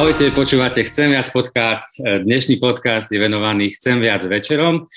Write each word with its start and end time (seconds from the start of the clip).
Ahojte, 0.00 0.32
počúvate 0.32 0.80
Chcem 0.80 1.12
viac 1.12 1.28
podcast. 1.28 1.84
Dnešný 2.00 2.56
podcast 2.56 3.04
je 3.12 3.20
venovaný 3.20 3.76
Chcem 3.76 4.00
viac 4.00 4.24
večerom. 4.24 4.88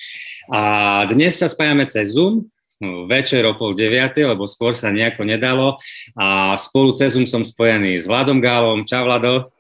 A 0.47 1.03
dnes 1.11 1.35
sa 1.35 1.51
spájame 1.51 1.83
cez 1.91 2.15
Zoom, 2.15 2.47
no, 2.79 3.03
večer 3.03 3.43
o 3.43 3.51
pol 3.59 3.75
deviatej, 3.75 4.31
lebo 4.31 4.47
skôr 4.47 4.71
sa 4.71 4.95
nejako 4.95 5.27
nedalo. 5.27 5.75
A 6.15 6.55
spolu 6.55 6.95
cez 6.95 7.19
Zoom 7.19 7.27
som 7.27 7.43
spojený 7.43 7.99
s 7.99 8.07
Vladom 8.07 8.39
Gálom. 8.39 8.87
Čau, 8.87 9.03
Vlado. 9.03 9.51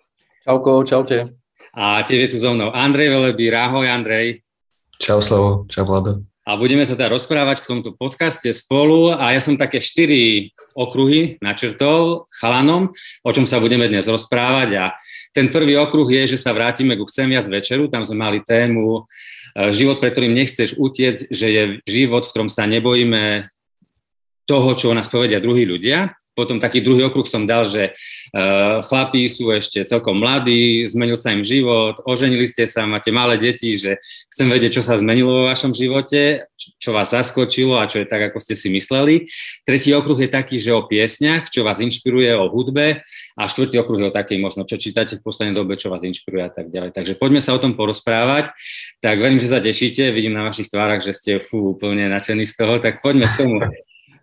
Čauko, 0.47 0.79
čaute. 0.87 1.35
A 1.75 1.99
tiež 2.07 2.23
je 2.23 2.29
tu 2.31 2.37
so 2.39 2.55
mnou 2.55 2.71
Andrej 2.71 3.11
Velebír. 3.11 3.51
Ahoj, 3.51 3.83
Andrej. 3.83 4.47
Čau, 4.95 5.19
Slavo. 5.19 5.67
Čau, 5.67 5.83
Vlado 5.83 6.23
a 6.43 6.59
budeme 6.59 6.83
sa 6.83 6.99
teda 6.99 7.15
rozprávať 7.15 7.63
v 7.63 7.69
tomto 7.71 7.89
podcaste 7.95 8.51
spolu. 8.51 9.15
A 9.15 9.31
ja 9.31 9.39
som 9.39 9.55
také 9.55 9.79
štyri 9.79 10.51
okruhy 10.75 11.39
načrtol 11.39 12.27
chalanom, 12.35 12.91
o 13.23 13.31
čom 13.31 13.47
sa 13.47 13.63
budeme 13.63 13.87
dnes 13.87 14.11
rozprávať. 14.11 14.69
A 14.75 14.85
ten 15.31 15.47
prvý 15.47 15.79
okruh 15.79 16.07
je, 16.11 16.35
že 16.35 16.41
sa 16.43 16.51
vrátime 16.51 16.99
ku 16.99 17.07
Chcem 17.07 17.31
viac 17.31 17.47
večeru, 17.47 17.87
tam 17.87 18.03
sme 18.03 18.27
mali 18.27 18.37
tému 18.43 18.83
e, 18.99 19.71
život, 19.71 20.03
pre 20.03 20.11
ktorým 20.11 20.35
nechceš 20.35 20.75
utiecť, 20.75 21.31
že 21.31 21.47
je 21.47 21.63
život, 21.87 22.27
v 22.27 22.31
ktorom 22.35 22.49
sa 22.51 22.67
nebojíme 22.67 23.47
toho, 24.43 24.69
čo 24.75 24.91
o 24.91 24.97
nás 24.97 25.07
povedia 25.07 25.39
druhí 25.39 25.63
ľudia 25.63 26.11
potom 26.33 26.57
taký 26.57 26.81
druhý 26.81 27.05
okruh 27.07 27.25
som 27.25 27.45
dal, 27.45 27.65
že 27.69 27.93
uh, 27.93 28.81
chlapí 28.81 29.29
sú 29.29 29.53
ešte 29.53 29.85
celkom 29.85 30.17
mladí, 30.17 30.83
zmenil 30.85 31.17
sa 31.17 31.33
im 31.33 31.45
život, 31.45 32.01
oženili 32.03 32.49
ste 32.49 32.65
sa, 32.65 32.89
máte 32.89 33.13
malé 33.13 33.37
deti, 33.37 33.77
že 33.77 34.01
chcem 34.33 34.49
vedieť, 34.49 34.81
čo 34.81 34.83
sa 34.83 34.97
zmenilo 34.97 35.29
vo 35.29 35.43
vašom 35.49 35.71
živote, 35.71 36.49
čo 36.81 36.89
vás 36.91 37.13
zaskočilo 37.13 37.77
a 37.77 37.85
čo 37.85 38.01
je 38.01 38.07
tak, 38.09 38.33
ako 38.33 38.41
ste 38.41 38.57
si 38.57 38.73
mysleli. 38.73 39.29
Tretí 39.63 39.93
okruh 39.93 40.17
je 40.17 40.29
taký, 40.29 40.57
že 40.57 40.73
o 40.73 40.85
piesňach, 40.85 41.47
čo 41.53 41.61
vás 41.61 41.79
inšpiruje, 41.79 42.33
o 42.33 42.49
hudbe 42.49 43.05
a 43.37 43.41
štvrtý 43.45 43.77
okruh 43.81 43.99
je 44.01 44.07
o 44.09 44.13
takej 44.13 44.37
možno, 44.41 44.65
čo 44.65 44.81
čítate 44.81 45.19
v 45.19 45.25
poslednej 45.25 45.55
dobe, 45.55 45.77
čo 45.77 45.93
vás 45.93 46.01
inšpiruje 46.01 46.43
a 46.43 46.51
tak 46.51 46.73
ďalej. 46.73 46.91
Takže 46.97 47.13
poďme 47.15 47.41
sa 47.41 47.53
o 47.53 47.61
tom 47.61 47.77
porozprávať. 47.77 48.49
Tak 48.99 49.15
verím, 49.21 49.37
že 49.37 49.51
sa 49.51 49.61
tešíte, 49.61 50.09
vidím 50.09 50.33
na 50.33 50.49
vašich 50.49 50.69
tvárach, 50.69 51.05
že 51.05 51.13
ste 51.13 51.31
fú, 51.37 51.77
úplne 51.77 52.09
nadšení 52.09 52.45
z 52.49 52.53
toho, 52.57 52.81
tak 52.81 52.99
poďme 53.05 53.29
k 53.29 53.35
tomu. 53.37 53.57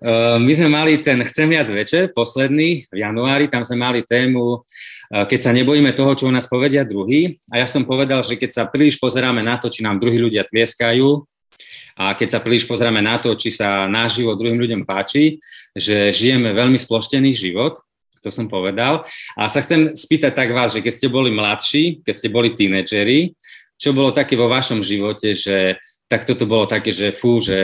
Ehm, 0.01 0.49
my 0.49 0.53
sme 0.57 0.69
mali 0.73 1.05
ten 1.05 1.21
Chcem 1.21 1.53
viac 1.53 1.69
večer, 1.69 2.09
posledný 2.17 2.89
v 2.89 2.97
januári, 3.05 3.53
tam 3.53 3.61
sme 3.61 3.85
mali 3.85 4.01
tému 4.01 4.65
eh, 5.13 5.25
keď 5.29 5.41
sa 5.45 5.53
nebojíme 5.53 5.93
toho, 5.93 6.17
čo 6.17 6.25
o 6.29 6.33
nás 6.33 6.49
povedia 6.49 6.89
druhý. 6.89 7.37
A 7.53 7.61
ja 7.61 7.67
som 7.69 7.85
povedal, 7.85 8.25
že 8.25 8.41
keď 8.41 8.51
sa 8.51 8.63
príliš 8.65 8.97
pozeráme 8.97 9.45
na 9.45 9.61
to, 9.61 9.69
či 9.69 9.85
nám 9.85 10.01
druhí 10.01 10.17
ľudia 10.17 10.49
tlieskajú, 10.49 11.29
a 12.01 12.17
keď 12.17 12.29
sa 12.33 12.41
príliš 12.41 12.65
pozeráme 12.65 13.05
na 13.05 13.21
to, 13.21 13.37
či 13.37 13.53
sa 13.53 13.85
náš 13.85 14.25
život 14.25 14.41
druhým 14.41 14.57
ľuďom 14.57 14.89
páči, 14.89 15.37
že 15.77 16.09
žijeme 16.09 16.57
veľmi 16.57 16.81
sploštený 16.81 17.37
život, 17.37 17.77
to 18.25 18.33
som 18.33 18.49
povedal. 18.49 19.05
A 19.37 19.53
sa 19.53 19.61
chcem 19.61 19.93
spýtať 19.93 20.33
tak 20.33 20.49
vás, 20.57 20.73
že 20.73 20.81
keď 20.81 20.93
ste 20.97 21.09
boli 21.13 21.29
mladší, 21.29 22.01
keď 22.01 22.15
ste 22.17 22.29
boli 22.33 22.57
tínedžeri, 22.57 23.37
čo 23.77 23.93
bolo 23.93 24.17
také 24.17 24.33
vo 24.33 24.49
vašom 24.49 24.81
živote, 24.81 25.37
že 25.37 25.77
tak 26.09 26.25
toto 26.25 26.49
bolo 26.49 26.65
také, 26.65 26.89
že 26.89 27.13
fú, 27.13 27.37
že 27.37 27.59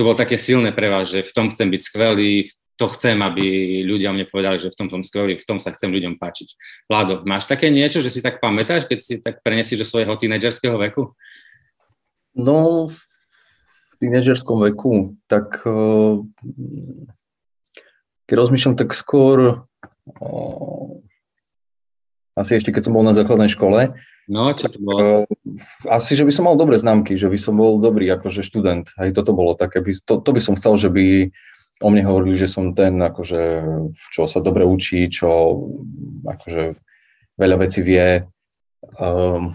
to 0.00 0.08
bolo 0.08 0.16
také 0.16 0.40
silné 0.40 0.72
pre 0.72 0.88
vás, 0.88 1.12
že 1.12 1.20
v 1.20 1.28
tom 1.36 1.52
chcem 1.52 1.68
byť 1.68 1.80
skvelý, 1.84 2.48
to 2.80 2.88
chcem, 2.96 3.20
aby 3.20 3.44
ľudia 3.84 4.16
mne 4.16 4.24
povedali, 4.24 4.56
že 4.56 4.72
v 4.72 4.78
tom 4.80 4.88
som 4.88 5.04
skvelý, 5.04 5.36
v 5.36 5.44
tom 5.44 5.60
sa 5.60 5.76
chcem 5.76 5.92
ľuďom 5.92 6.16
páčiť. 6.16 6.56
Vlado, 6.88 7.20
máš 7.28 7.44
také 7.44 7.68
niečo, 7.68 8.00
že 8.00 8.08
si 8.08 8.24
tak 8.24 8.40
pamätáš, 8.40 8.88
keď 8.88 8.98
si 9.04 9.20
tak 9.20 9.44
preniesiš 9.44 9.84
do 9.84 9.84
svojho 9.84 10.16
tínedžerského 10.16 10.80
veku? 10.80 11.12
No, 12.32 12.88
v 12.88 13.92
tínedžerskom 14.00 14.64
veku, 14.72 15.20
tak 15.28 15.60
eh, 15.68 16.14
keď 18.24 18.34
rozmýšľam, 18.40 18.80
tak 18.80 18.96
skôr 18.96 19.68
eh, 20.16 20.96
asi 22.40 22.56
ešte 22.56 22.72
keď 22.72 22.88
som 22.88 22.96
bol 22.96 23.04
na 23.04 23.12
základnej 23.12 23.52
škole, 23.52 23.92
No, 24.30 24.54
čo 24.54 24.70
to 24.70 24.78
bolo? 24.78 25.26
Asi, 25.90 26.14
že 26.14 26.22
by 26.22 26.30
som 26.30 26.46
mal 26.46 26.54
dobré 26.54 26.78
známky, 26.78 27.18
že 27.18 27.26
by 27.26 27.34
som 27.34 27.58
bol 27.58 27.82
dobrý 27.82 28.06
akože 28.14 28.46
študent. 28.46 28.94
Hej, 28.94 29.18
toto 29.18 29.34
bolo 29.34 29.58
také, 29.58 29.82
by, 29.82 29.90
to, 30.06 30.22
to 30.22 30.30
by 30.30 30.38
som 30.38 30.54
chcel, 30.54 30.78
že 30.78 30.86
by 30.86 31.34
o 31.82 31.88
mne 31.90 32.06
hovorili, 32.06 32.38
že 32.38 32.46
som 32.46 32.70
ten, 32.70 32.94
akože, 33.02 33.42
čo 34.14 34.30
sa 34.30 34.38
dobre 34.38 34.62
učí, 34.62 35.10
čo 35.10 35.58
akože 36.22 36.78
veľa 37.42 37.56
vecí 37.58 37.82
vie. 37.82 38.22
Um, 39.02 39.50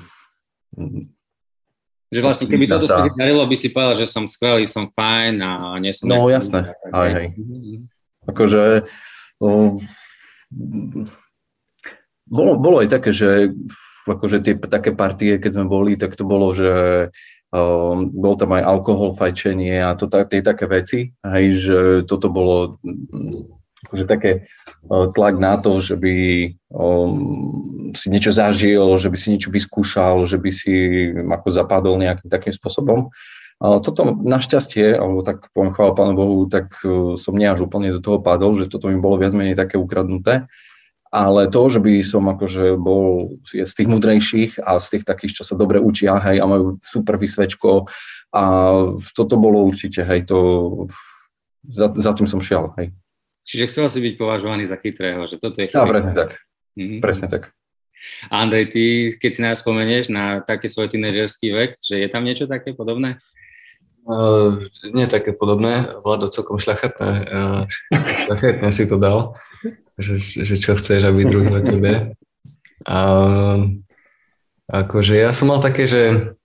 že 2.12 2.20
vlastne, 2.20 2.52
keby 2.52 2.68
toto 2.68 2.92
sa... 2.92 3.08
darilo, 3.16 3.48
by 3.48 3.56
si 3.56 3.72
povedal, 3.72 3.96
že 3.96 4.12
som 4.12 4.28
skvelý, 4.28 4.68
som 4.68 4.92
fajn 4.92 5.40
a 5.40 5.80
nie 5.80 5.96
som... 5.96 6.12
No, 6.12 6.28
jasné, 6.28 6.76
aj, 6.92 7.10
hej. 7.16 7.28
Akože... 8.28 8.92
Um, 9.40 9.80
bolo, 12.28 12.60
bolo 12.60 12.84
aj 12.84 12.92
také, 12.92 13.16
že 13.16 13.56
akože 14.06 14.46
tie 14.46 14.54
také 14.58 14.94
partie, 14.94 15.42
keď 15.42 15.52
sme 15.60 15.66
boli, 15.66 15.98
tak 15.98 16.14
to 16.14 16.24
bolo, 16.24 16.54
že 16.54 16.72
um, 17.50 18.10
bol 18.14 18.38
tam 18.38 18.54
aj 18.54 18.64
alkohol, 18.64 19.18
fajčenie 19.18 19.82
a 19.82 19.98
to, 19.98 20.06
tie 20.10 20.46
také 20.46 20.70
veci, 20.70 21.10
hej, 21.26 21.46
že 21.58 21.80
toto 22.06 22.30
bolo 22.30 22.78
akože 23.90 24.06
také 24.06 24.32
uh, 24.90 25.10
tlak 25.14 25.38
na 25.38 25.58
to, 25.58 25.82
že 25.82 25.98
by 25.98 26.16
um, 26.74 27.94
si 27.94 28.10
niečo 28.10 28.34
zažil, 28.34 28.98
že 28.98 29.10
by 29.10 29.18
si 29.18 29.28
niečo 29.34 29.50
vyskúšal, 29.54 30.26
že 30.26 30.38
by 30.42 30.50
si 30.54 30.74
ako 31.16 31.48
zapadol 31.54 32.02
nejakým 32.02 32.30
takým 32.30 32.54
spôsobom. 32.54 33.10
A 33.56 33.80
toto 33.80 34.20
našťastie, 34.20 35.00
alebo 35.00 35.24
tak 35.24 35.48
poviem 35.56 35.72
chvála 35.72 35.96
Pánu 35.96 36.14
Bohu, 36.18 36.38
tak 36.52 36.76
uh, 36.84 37.16
som 37.16 37.38
nie 37.38 37.48
až 37.48 37.66
úplne 37.66 37.94
do 37.94 38.02
toho 38.04 38.20
padol, 38.20 38.58
že 38.58 38.68
toto 38.68 38.92
mi 38.92 38.98
bolo 39.00 39.22
viac 39.22 39.32
menej 39.32 39.56
také 39.56 39.80
ukradnuté 39.80 40.50
ale 41.16 41.48
to, 41.48 41.72
že 41.72 41.80
by 41.80 42.04
som 42.04 42.28
akože 42.28 42.76
bol 42.76 43.40
z 43.48 43.72
tých 43.72 43.88
mudrejších 43.88 44.60
a 44.60 44.76
z 44.84 45.00
tých 45.00 45.04
takých, 45.08 45.40
čo 45.40 45.44
sa 45.48 45.56
dobre 45.56 45.80
učia, 45.80 46.20
hej, 46.20 46.44
a 46.44 46.46
majú 46.46 46.76
super 46.84 47.16
vysvečko 47.16 47.88
a 48.36 48.44
toto 49.16 49.40
bolo 49.40 49.64
určite, 49.64 50.04
hej, 50.04 50.28
to 50.28 50.38
za, 51.72 51.96
za 51.96 52.12
tým 52.12 52.28
som 52.28 52.44
šiel, 52.44 52.76
hej. 52.76 52.92
Čiže 53.48 53.72
chcel 53.72 53.88
si 53.88 54.00
byť 54.04 54.14
považovaný 54.20 54.68
za 54.68 54.76
chytrého, 54.76 55.24
že 55.24 55.40
toto 55.40 55.64
je 55.64 55.72
chytrý. 55.72 55.88
Ja, 55.88 55.88
presne 55.88 56.14
tak, 56.14 56.30
mm-hmm. 56.76 57.00
presne 57.00 57.28
tak. 57.32 57.56
Andrej, 58.28 58.66
ty, 58.76 58.84
keď 59.16 59.32
si 59.32 59.42
nás 59.42 59.64
spomenieš 59.64 60.12
na 60.12 60.44
taký 60.44 60.68
svoj 60.68 60.92
tínežerský 60.92 61.48
vek, 61.56 61.72
že 61.80 61.96
je 61.96 62.08
tam 62.12 62.28
niečo 62.28 62.46
také 62.46 62.76
podobné? 62.76 63.24
Uh, 64.06 64.62
nie 64.94 65.10
také 65.10 65.34
podobné, 65.34 65.90
Vlado 66.06 66.30
celkom 66.30 66.62
šľachetné, 66.62 67.12
uh, 67.26 67.62
šľachetne 68.30 68.70
si 68.70 68.86
to 68.86 69.02
dal 69.02 69.34
že, 69.98 70.20
že 70.20 70.56
čo 70.60 70.76
chceš, 70.76 71.08
aby 71.08 71.28
druhý 71.28 71.50
o 71.52 71.62
tebe. 71.64 71.92
A 72.86 73.00
akože 74.68 75.16
ja 75.16 75.32
som 75.32 75.50
mal 75.50 75.64
také, 75.64 75.88
že 75.88 76.36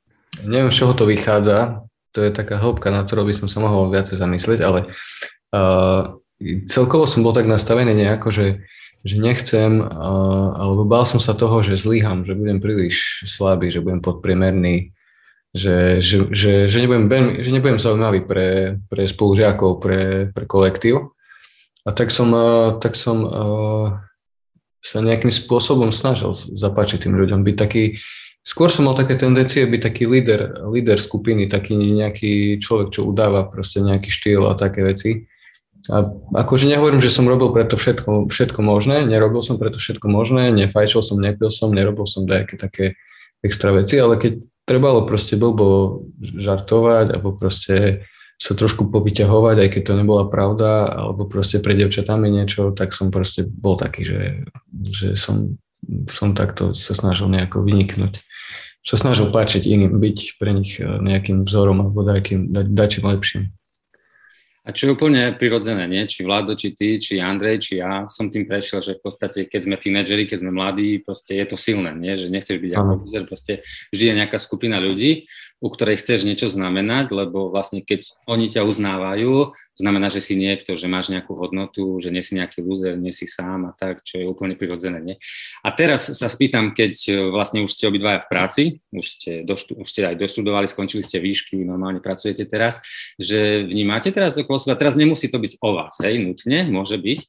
neviem, 0.46 0.70
z 0.70 0.84
čoho 0.84 0.94
to 0.94 1.04
vychádza, 1.08 1.82
to 2.14 2.22
je 2.26 2.30
taká 2.30 2.58
hĺbka, 2.58 2.90
na 2.90 3.06
ktorú 3.06 3.26
by 3.26 3.34
som 3.34 3.48
sa 3.50 3.62
mohol 3.62 3.90
viacej 3.90 4.18
zamyslieť, 4.18 4.60
ale 4.62 4.90
uh, 5.54 6.14
celkovo 6.70 7.06
som 7.06 7.22
bol 7.22 7.34
tak 7.34 7.50
nastavený 7.50 7.94
nejako, 7.94 8.30
že, 8.30 8.46
že 9.02 9.16
nechcem, 9.18 9.82
alebo 10.56 10.86
bál 10.86 11.06
som 11.06 11.22
sa 11.22 11.36
toho, 11.36 11.62
že 11.62 11.78
zlyham, 11.78 12.22
že 12.24 12.34
budem 12.34 12.58
príliš 12.58 13.26
slabý, 13.26 13.70
že 13.70 13.82
budem 13.82 14.02
podpriemerný, 14.02 14.94
že, 15.50 15.98
že, 15.98 16.30
že, 16.30 16.52
že, 16.70 16.78
nebudem, 16.78 17.10
veľmi, 17.10 17.32
že 17.42 17.50
nebudem 17.50 17.82
zaujímavý 17.82 18.22
pre, 18.22 18.78
pre 18.86 19.02
spolužiakov, 19.06 19.82
pre, 19.82 20.30
pre 20.30 20.44
kolektív. 20.46 21.10
A 21.82 21.90
tak 21.90 22.12
som, 22.12 22.30
tak 22.78 22.94
som 22.94 23.24
sa 24.80 24.98
nejakým 25.02 25.32
spôsobom 25.32 25.90
snažil 25.90 26.32
zapáčiť 26.34 27.08
tým 27.08 27.16
ľuďom, 27.16 27.44
byť 27.44 27.56
taký, 27.56 27.98
skôr 28.40 28.72
som 28.72 28.88
mal 28.88 28.96
také 28.96 29.16
tendencie 29.16 29.64
byť 29.68 29.80
taký 29.80 30.04
líder, 30.08 30.60
líder 30.70 30.96
skupiny, 30.96 31.48
taký 31.48 31.76
nejaký 31.76 32.60
človek, 32.60 32.94
čo 32.94 33.08
udáva 33.08 33.48
proste 33.48 33.84
nejaký 33.84 34.08
štýl 34.08 34.48
a 34.48 34.56
také 34.56 34.84
veci. 34.86 35.28
A 35.88 36.04
akože 36.36 36.68
nehovorím, 36.68 37.00
že 37.00 37.10
som 37.10 37.24
robil 37.24 37.50
preto 37.50 37.74
všetko, 37.74 38.28
všetko 38.28 38.60
možné, 38.60 39.08
nerobil 39.08 39.40
som 39.40 39.56
preto 39.56 39.80
všetko 39.80 40.06
možné, 40.06 40.52
nefajčil 40.52 41.00
som, 41.00 41.16
nepil 41.16 41.48
som, 41.48 41.72
nerobil 41.72 42.04
som 42.04 42.28
nejaké 42.28 42.60
také 42.60 43.00
extra 43.40 43.72
veci, 43.72 43.96
ale 43.96 44.20
keď 44.20 44.44
trebalo 44.70 45.02
proste 45.02 45.34
blbo 45.34 46.06
žartovať 46.22 47.18
alebo 47.18 47.34
proste 47.34 48.06
sa 48.40 48.56
trošku 48.56 48.88
povyťahovať, 48.88 49.56
aj 49.60 49.68
keď 49.68 49.82
to 49.84 49.94
nebola 50.00 50.24
pravda, 50.24 50.88
alebo 50.88 51.28
proste 51.28 51.60
pre 51.60 51.76
devčatami 51.76 52.32
niečo, 52.32 52.72
tak 52.72 52.96
som 52.96 53.12
proste 53.12 53.44
bol 53.44 53.76
taký, 53.76 54.08
že, 54.08 54.20
že 54.80 55.08
som, 55.12 55.60
som 56.08 56.32
takto 56.32 56.72
sa 56.72 56.96
snažil 56.96 57.28
nejako 57.28 57.60
vyniknúť. 57.60 58.16
Sa 58.80 58.96
snažil 58.96 59.28
páčiť 59.28 59.68
iným, 59.68 60.00
byť 60.00 60.40
pre 60.40 60.56
nich 60.56 60.80
eh, 60.80 60.88
nejakým 60.88 61.44
vzorom 61.44 61.84
alebo 61.84 62.00
dačím, 62.00 63.04
lepším. 63.04 63.52
A 64.60 64.76
čo 64.76 64.86
je 64.86 64.92
úplne 64.92 65.32
prirodzené, 65.40 65.88
nie? 65.88 66.04
Či 66.04 66.20
Vlado, 66.20 66.52
či 66.52 66.76
ty, 66.76 67.00
či 67.00 67.16
Andrej, 67.16 67.64
či 67.64 67.72
ja 67.80 68.04
som 68.12 68.28
tým 68.28 68.44
prešiel, 68.44 68.84
že 68.84 69.00
v 69.00 69.08
podstate, 69.08 69.48
keď 69.48 69.60
sme 69.64 69.76
tínedžeri, 69.80 70.28
keď 70.28 70.44
sme 70.44 70.52
mladí, 70.52 71.00
proste 71.00 71.40
je 71.40 71.46
to 71.48 71.56
silné, 71.56 71.96
nie? 71.96 72.12
Že 72.12 72.28
nechceš 72.28 72.60
byť 72.60 72.72
ako 72.76 72.92
loser, 73.00 73.24
proste 73.24 73.52
žije 73.88 74.12
nejaká 74.20 74.36
skupina 74.36 74.76
ľudí. 74.76 75.24
U 75.60 75.68
ktorej 75.68 76.00
chceš 76.00 76.24
niečo 76.24 76.48
znamenať, 76.48 77.12
lebo 77.12 77.52
vlastne 77.52 77.84
keď 77.84 78.08
oni 78.24 78.48
ťa 78.48 78.64
uznávajú, 78.64 79.52
znamená, 79.76 80.08
že 80.08 80.24
si 80.24 80.40
niekto, 80.40 80.74
že 80.80 80.88
máš 80.88 81.12
nejakú 81.12 81.36
hodnotu, 81.36 82.00
že 82.00 82.08
nie 82.08 82.24
si 82.24 82.40
nejaký 82.40 82.64
loser, 82.64 82.96
nie 82.96 83.12
si 83.12 83.28
sám 83.28 83.68
a 83.68 83.72
tak, 83.76 84.00
čo 84.00 84.16
je 84.16 84.24
úplne 84.24 84.56
prirodzené. 84.56 84.98
Nie? 85.04 85.16
A 85.60 85.68
teraz 85.76 86.08
sa 86.16 86.32
spýtam, 86.32 86.72
keď 86.72 86.92
e, 87.06 87.12
vlastne 87.28 87.60
už 87.60 87.76
ste 87.76 87.84
obidvaja 87.92 88.24
v 88.24 88.30
práci, 88.32 88.62
už 88.88 89.04
ste, 89.04 89.32
doštu, 89.44 89.76
už 89.76 89.86
ste 89.86 90.08
aj 90.08 90.16
doštudovali, 90.16 90.64
skončili 90.64 91.04
ste 91.04 91.20
výšky, 91.20 91.60
normálne 91.60 92.00
pracujete 92.00 92.48
teraz, 92.48 92.80
že 93.20 93.68
vnímate 93.68 94.08
teraz 94.16 94.40
okolo 94.40 94.56
seba, 94.56 94.80
teraz 94.80 94.96
nemusí 94.96 95.28
to 95.28 95.36
byť 95.36 95.60
o 95.60 95.76
vás, 95.76 96.00
hej, 96.00 96.24
nutne, 96.24 96.64
môže 96.72 96.96
byť, 96.96 97.20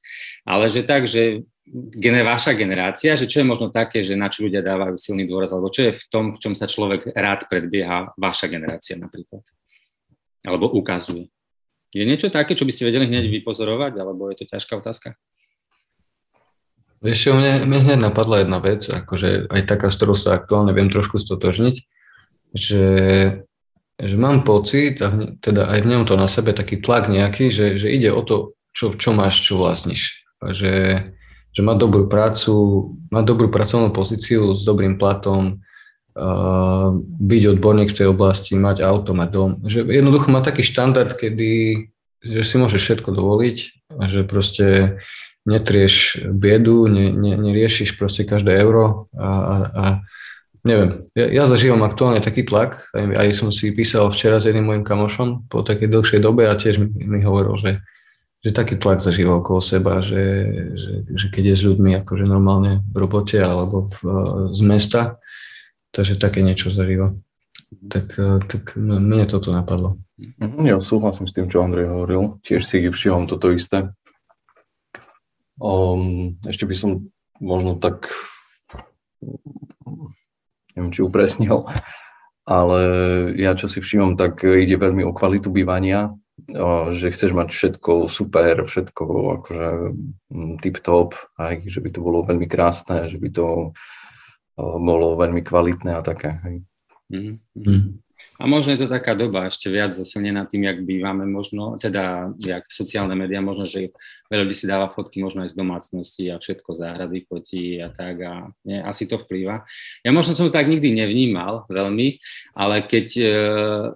ale 0.48 0.72
že 0.72 0.88
tak, 0.88 1.04
že 1.04 1.44
gener, 1.70 2.26
vaša 2.26 2.58
generácia, 2.58 3.14
že 3.14 3.30
čo 3.30 3.42
je 3.42 3.50
možno 3.50 3.70
také, 3.70 4.02
že 4.02 4.18
na 4.18 4.28
čo 4.28 4.46
ľudia 4.46 4.66
dávajú 4.66 4.98
silný 4.98 5.30
dôraz, 5.30 5.54
alebo 5.54 5.70
čo 5.70 5.90
je 5.90 5.92
v 5.96 6.04
tom, 6.10 6.26
v 6.34 6.40
čom 6.42 6.54
sa 6.58 6.66
človek 6.66 7.14
rád 7.14 7.46
predbieha 7.46 8.18
vaša 8.18 8.50
generácia 8.50 8.98
napríklad, 8.98 9.46
alebo 10.44 10.72
ukazuje. 10.74 11.30
Je 11.92 12.08
niečo 12.08 12.32
také, 12.32 12.56
čo 12.56 12.64
by 12.64 12.72
ste 12.72 12.88
vedeli 12.88 13.08
hneď 13.08 13.28
vypozorovať, 13.28 14.00
alebo 14.00 14.32
je 14.32 14.44
to 14.44 14.46
ťažká 14.48 14.80
otázka? 14.80 15.20
Vieš 17.02 17.34
mne, 17.34 17.66
mne 17.66 17.80
hneď 17.82 18.00
napadla 18.00 18.46
jedna 18.46 18.62
vec, 18.62 18.86
akože 18.86 19.50
aj 19.50 19.62
taká, 19.66 19.90
s 19.90 19.98
ktorou 19.98 20.14
sa 20.14 20.38
aktuálne 20.38 20.72
viem 20.72 20.88
trošku 20.88 21.18
stotožniť, 21.18 21.76
že, 22.54 22.88
že 23.98 24.16
mám 24.16 24.46
pocit, 24.46 25.02
a 25.02 25.10
teda 25.42 25.66
aj 25.68 25.80
v 25.82 25.90
ňom 25.90 26.04
to 26.06 26.14
na 26.14 26.30
sebe 26.30 26.54
taký 26.54 26.78
tlak 26.78 27.10
nejaký, 27.10 27.50
že, 27.50 27.82
že 27.82 27.90
ide 27.90 28.14
o 28.14 28.22
to, 28.22 28.54
čo, 28.72 28.94
čo 28.94 29.12
máš, 29.12 29.42
čo 29.44 29.60
vlastníš. 29.60 30.24
Že, 30.46 30.72
že 31.52 31.62
má 31.64 31.76
dobrú 31.76 32.08
prácu, 32.08 32.52
má 33.12 33.22
dobrú 33.22 33.52
pracovnú 33.52 33.92
pozíciu 33.92 34.56
s 34.56 34.64
dobrým 34.64 34.96
platom, 34.96 35.60
uh, 36.16 36.90
byť 37.00 37.42
odborník 37.56 37.92
v 37.92 37.98
tej 38.04 38.08
oblasti, 38.12 38.56
mať 38.56 38.84
auto, 38.84 39.12
mať 39.12 39.30
dom. 39.30 39.52
Že 39.68 39.92
jednoducho 39.92 40.32
má 40.32 40.40
taký 40.40 40.64
štandard, 40.64 41.12
kedy 41.16 41.92
že 42.22 42.46
si 42.46 42.56
môžeš 42.62 42.82
všetko 42.82 43.10
dovoliť 43.18 43.58
a 43.98 44.06
že 44.06 44.22
proste 44.22 44.98
netrieš 45.42 46.22
biedu, 46.30 46.86
ne, 46.86 47.10
ne, 47.10 47.34
neriešiš 47.34 47.98
proste 47.98 48.30
každé 48.30 48.54
euro 48.62 49.10
a, 49.18 49.26
a, 49.26 49.56
a 49.74 49.86
neviem, 50.62 51.10
ja, 51.18 51.26
ja 51.34 51.44
zažívam 51.50 51.82
aktuálne 51.82 52.22
taký 52.22 52.46
tlak, 52.46 52.94
aj, 52.94 53.06
aj 53.18 53.30
som 53.34 53.50
si 53.50 53.74
písal 53.74 54.14
včera 54.14 54.38
s 54.38 54.46
jedným 54.46 54.70
mojim 54.70 54.86
kamošom 54.86 55.50
po 55.50 55.66
takej 55.66 55.90
dlhšej 55.90 56.20
dobe 56.22 56.46
a 56.46 56.54
tiež 56.54 56.78
mi, 56.78 56.94
mi 56.94 57.26
hovoril, 57.26 57.58
že 57.58 57.72
že 58.42 58.50
taký 58.50 58.74
tlak 58.82 59.06
zažíva 59.06 59.38
okolo 59.38 59.62
seba, 59.62 60.02
že, 60.02 60.24
že, 60.74 60.94
že 61.14 61.26
keď 61.30 61.54
je 61.54 61.56
s 61.56 61.64
ľuďmi 61.70 61.92
akože 62.02 62.26
normálne 62.26 62.82
v 62.90 62.96
robote 62.98 63.38
alebo 63.38 63.86
v, 63.86 63.98
z 64.58 64.62
mesta, 64.66 65.02
takže 65.94 66.18
také 66.18 66.42
niečo 66.42 66.74
zažíva. 66.74 67.14
Tak, 67.72 68.18
eh, 68.18 68.42
tak 68.50 68.76
mne 68.76 69.30
toto 69.30 69.54
napadlo. 69.54 70.02
Mhm, 70.42 70.66
ja 70.68 70.78
súhlasím 70.82 71.30
s 71.30 71.38
tým, 71.38 71.48
čo 71.48 71.62
Andrej 71.62 71.88
hovoril. 71.88 72.42
Tiež 72.42 72.66
si 72.66 72.82
všimám 72.82 73.30
toto 73.30 73.54
isté. 73.54 73.94
Um, 75.62 76.42
ešte 76.50 76.66
by 76.66 76.74
som 76.74 77.06
možno 77.38 77.78
tak 77.78 78.10
neviem, 80.74 80.90
či 80.90 81.06
upresnil, 81.06 81.70
ale 82.50 82.80
ja 83.38 83.54
čo 83.54 83.70
si 83.70 83.78
všímam, 83.78 84.18
tak 84.18 84.42
ide 84.42 84.82
veľmi 84.82 85.06
o 85.06 85.14
kvalitu 85.14 85.54
bývania 85.54 86.10
že 86.96 87.14
chceš 87.14 87.32
mať 87.38 87.50
všetko 87.54 88.10
super, 88.10 88.66
všetko 88.66 89.04
akože 89.42 89.70
mm, 90.32 90.54
tip-top, 90.64 91.14
aj 91.38 91.68
že 91.70 91.80
by 91.84 91.90
to 91.94 92.00
bolo 92.02 92.26
veľmi 92.26 92.48
krásne, 92.50 93.06
že 93.06 93.22
by 93.22 93.30
to 93.30 93.76
bolo 94.58 95.08
veľmi 95.18 95.42
kvalitné 95.46 95.92
a 95.96 96.02
také. 96.02 96.38
Hej. 96.44 96.56
Mm-hmm. 97.12 98.01
A 98.42 98.50
možno 98.50 98.74
je 98.74 98.82
to 98.82 98.90
taká 98.90 99.14
doba 99.14 99.46
ešte 99.46 99.70
viac 99.70 99.94
zasilnená 99.94 100.50
tým, 100.50 100.66
jak 100.66 100.82
bývame, 100.82 101.30
možno, 101.30 101.78
teda 101.78 102.34
jak 102.42 102.66
sociálne 102.66 103.14
médiá, 103.14 103.38
možno, 103.38 103.70
že 103.70 103.94
veľa 104.34 104.50
ľudí 104.50 104.58
si 104.58 104.66
dáva 104.66 104.90
fotky 104.90 105.22
možno 105.22 105.46
aj 105.46 105.54
z 105.54 105.60
domácnosti 105.62 106.24
a 106.34 106.42
všetko 106.42 106.74
záhrady 106.74 107.28
fotí 107.30 107.78
a 107.78 107.94
tak 107.94 108.16
a 108.26 108.50
nie, 108.66 108.82
asi 108.82 109.06
to 109.06 109.22
vplýva. 109.22 109.62
Ja 110.02 110.10
možno 110.10 110.34
som 110.34 110.50
to 110.50 110.56
tak 110.56 110.66
nikdy 110.66 110.90
nevnímal 110.96 111.70
veľmi, 111.70 112.18
ale 112.58 112.88
keď 112.88 113.08
e, 113.20 113.26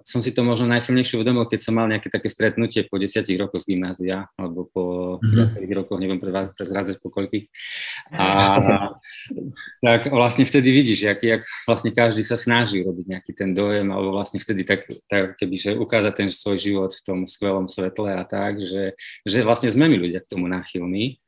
som 0.06 0.20
si 0.22 0.30
to 0.30 0.46
možno 0.46 0.70
najsilnejšie 0.70 1.18
uvedomil, 1.18 1.50
keď 1.50 1.60
som 1.66 1.74
mal 1.74 1.90
nejaké 1.90 2.12
také 2.12 2.30
stretnutie 2.30 2.86
po 2.86 3.00
desiatich 3.02 3.40
rokoch 3.40 3.64
z 3.64 3.74
gymnázia, 3.74 4.28
alebo 4.36 4.68
po 4.70 4.84
mm-hmm. 5.18 5.34
viacerých 5.34 5.72
rokoch, 5.82 5.98
neviem 5.98 6.20
prezrázať 6.54 7.02
po 7.02 7.10
koľkých. 7.10 7.48
A 8.14 8.24
tak 9.86 10.12
vlastne 10.12 10.44
vtedy 10.44 10.68
vidíš, 10.70 11.08
jak, 11.08 11.18
jak 11.24 11.42
vlastne 11.64 11.90
každý 11.96 12.20
sa 12.20 12.36
snaží 12.36 12.84
robiť 12.84 13.06
nejaký 13.08 13.32
ten 13.32 13.56
dojem, 13.56 13.88
alebo 13.88 14.12
vlastne 14.12 14.35
vtedy 14.38 14.62
tak, 14.62 14.86
tak 15.08 15.36
keby, 15.40 15.54
že 15.56 15.70
ukázať 15.76 16.12
ten 16.14 16.28
svoj 16.30 16.56
život 16.60 16.90
v 16.92 17.04
tom 17.04 17.18
skvelom 17.24 17.66
svetle 17.66 18.12
a 18.12 18.24
tak, 18.24 18.60
že, 18.60 18.96
že 19.24 19.42
vlastne 19.42 19.72
sme 19.72 19.88
my 19.90 19.96
ľudia 19.98 20.20
k 20.22 20.30
tomu 20.30 20.46
náchylní. 20.46 21.18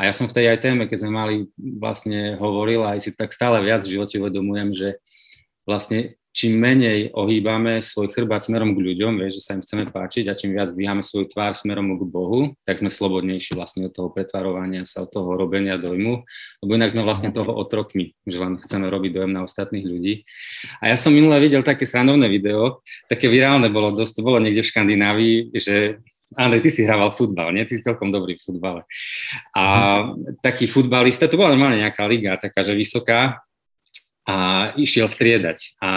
A 0.00 0.08
ja 0.08 0.12
som 0.16 0.26
v 0.26 0.34
tej 0.34 0.56
aj 0.56 0.64
téme, 0.64 0.88
keď 0.88 1.04
sme 1.04 1.12
mali 1.12 1.34
vlastne 1.58 2.40
hovoril, 2.40 2.82
aj 2.82 2.98
si 3.04 3.10
tak 3.12 3.30
stále 3.30 3.60
viac 3.60 3.84
v 3.84 3.98
živote 3.98 4.18
uvedomujem, 4.18 4.72
že 4.72 4.88
vlastne 5.68 6.16
čím 6.32 6.56
menej 6.56 7.12
ohýbame 7.12 7.84
svoj 7.84 8.08
chrbát 8.08 8.40
smerom 8.40 8.72
k 8.72 8.80
ľuďom, 8.80 9.20
vieš, 9.20 9.38
že 9.38 9.42
sa 9.44 9.50
im 9.52 9.60
chceme 9.60 9.84
páčiť 9.92 10.32
a 10.32 10.36
čím 10.36 10.56
viac 10.56 10.72
dvíhame 10.72 11.04
svoju 11.04 11.28
tvár 11.28 11.52
smerom 11.52 11.92
k 12.00 12.02
Bohu, 12.08 12.56
tak 12.64 12.80
sme 12.80 12.88
slobodnejší 12.88 13.52
vlastne 13.52 13.86
od 13.86 13.92
toho 13.92 14.08
pretvarovania 14.08 14.88
sa, 14.88 15.04
od 15.04 15.12
toho 15.12 15.36
robenia 15.36 15.76
dojmu, 15.76 16.24
lebo 16.64 16.70
inak 16.72 16.96
sme 16.96 17.04
vlastne 17.04 17.36
toho 17.36 17.52
otrokmi, 17.52 18.16
že 18.24 18.40
len 18.40 18.56
chceme 18.56 18.88
robiť 18.88 19.10
dojem 19.12 19.32
na 19.36 19.44
ostatných 19.44 19.84
ľudí. 19.84 20.24
A 20.80 20.88
ja 20.88 20.96
som 20.96 21.12
minule 21.12 21.36
videl 21.36 21.60
také 21.60 21.84
srandovné 21.84 22.32
video, 22.32 22.80
také 23.12 23.28
virálne 23.28 23.68
bolo, 23.68 23.92
dosť 23.92 24.24
bolo 24.24 24.40
niekde 24.40 24.64
v 24.64 24.70
Škandinávii, 24.72 25.36
že 25.52 26.00
Andrej, 26.32 26.64
ty 26.64 26.70
si 26.72 26.88
hrával 26.88 27.12
futbal, 27.12 27.52
nie? 27.52 27.68
Ty 27.68 27.76
si 27.76 27.84
celkom 27.84 28.08
dobrý 28.08 28.40
v 28.40 28.44
futbale. 28.44 28.88
A 29.52 29.64
taký 30.40 30.64
futbalista, 30.64 31.28
to 31.28 31.36
bola 31.36 31.52
normálne 31.52 31.84
nejaká 31.84 32.08
liga, 32.08 32.40
taká, 32.40 32.64
že 32.64 32.72
vysoká, 32.72 33.44
a 34.26 34.70
išiel 34.78 35.10
striedať. 35.10 35.76
A 35.82 35.90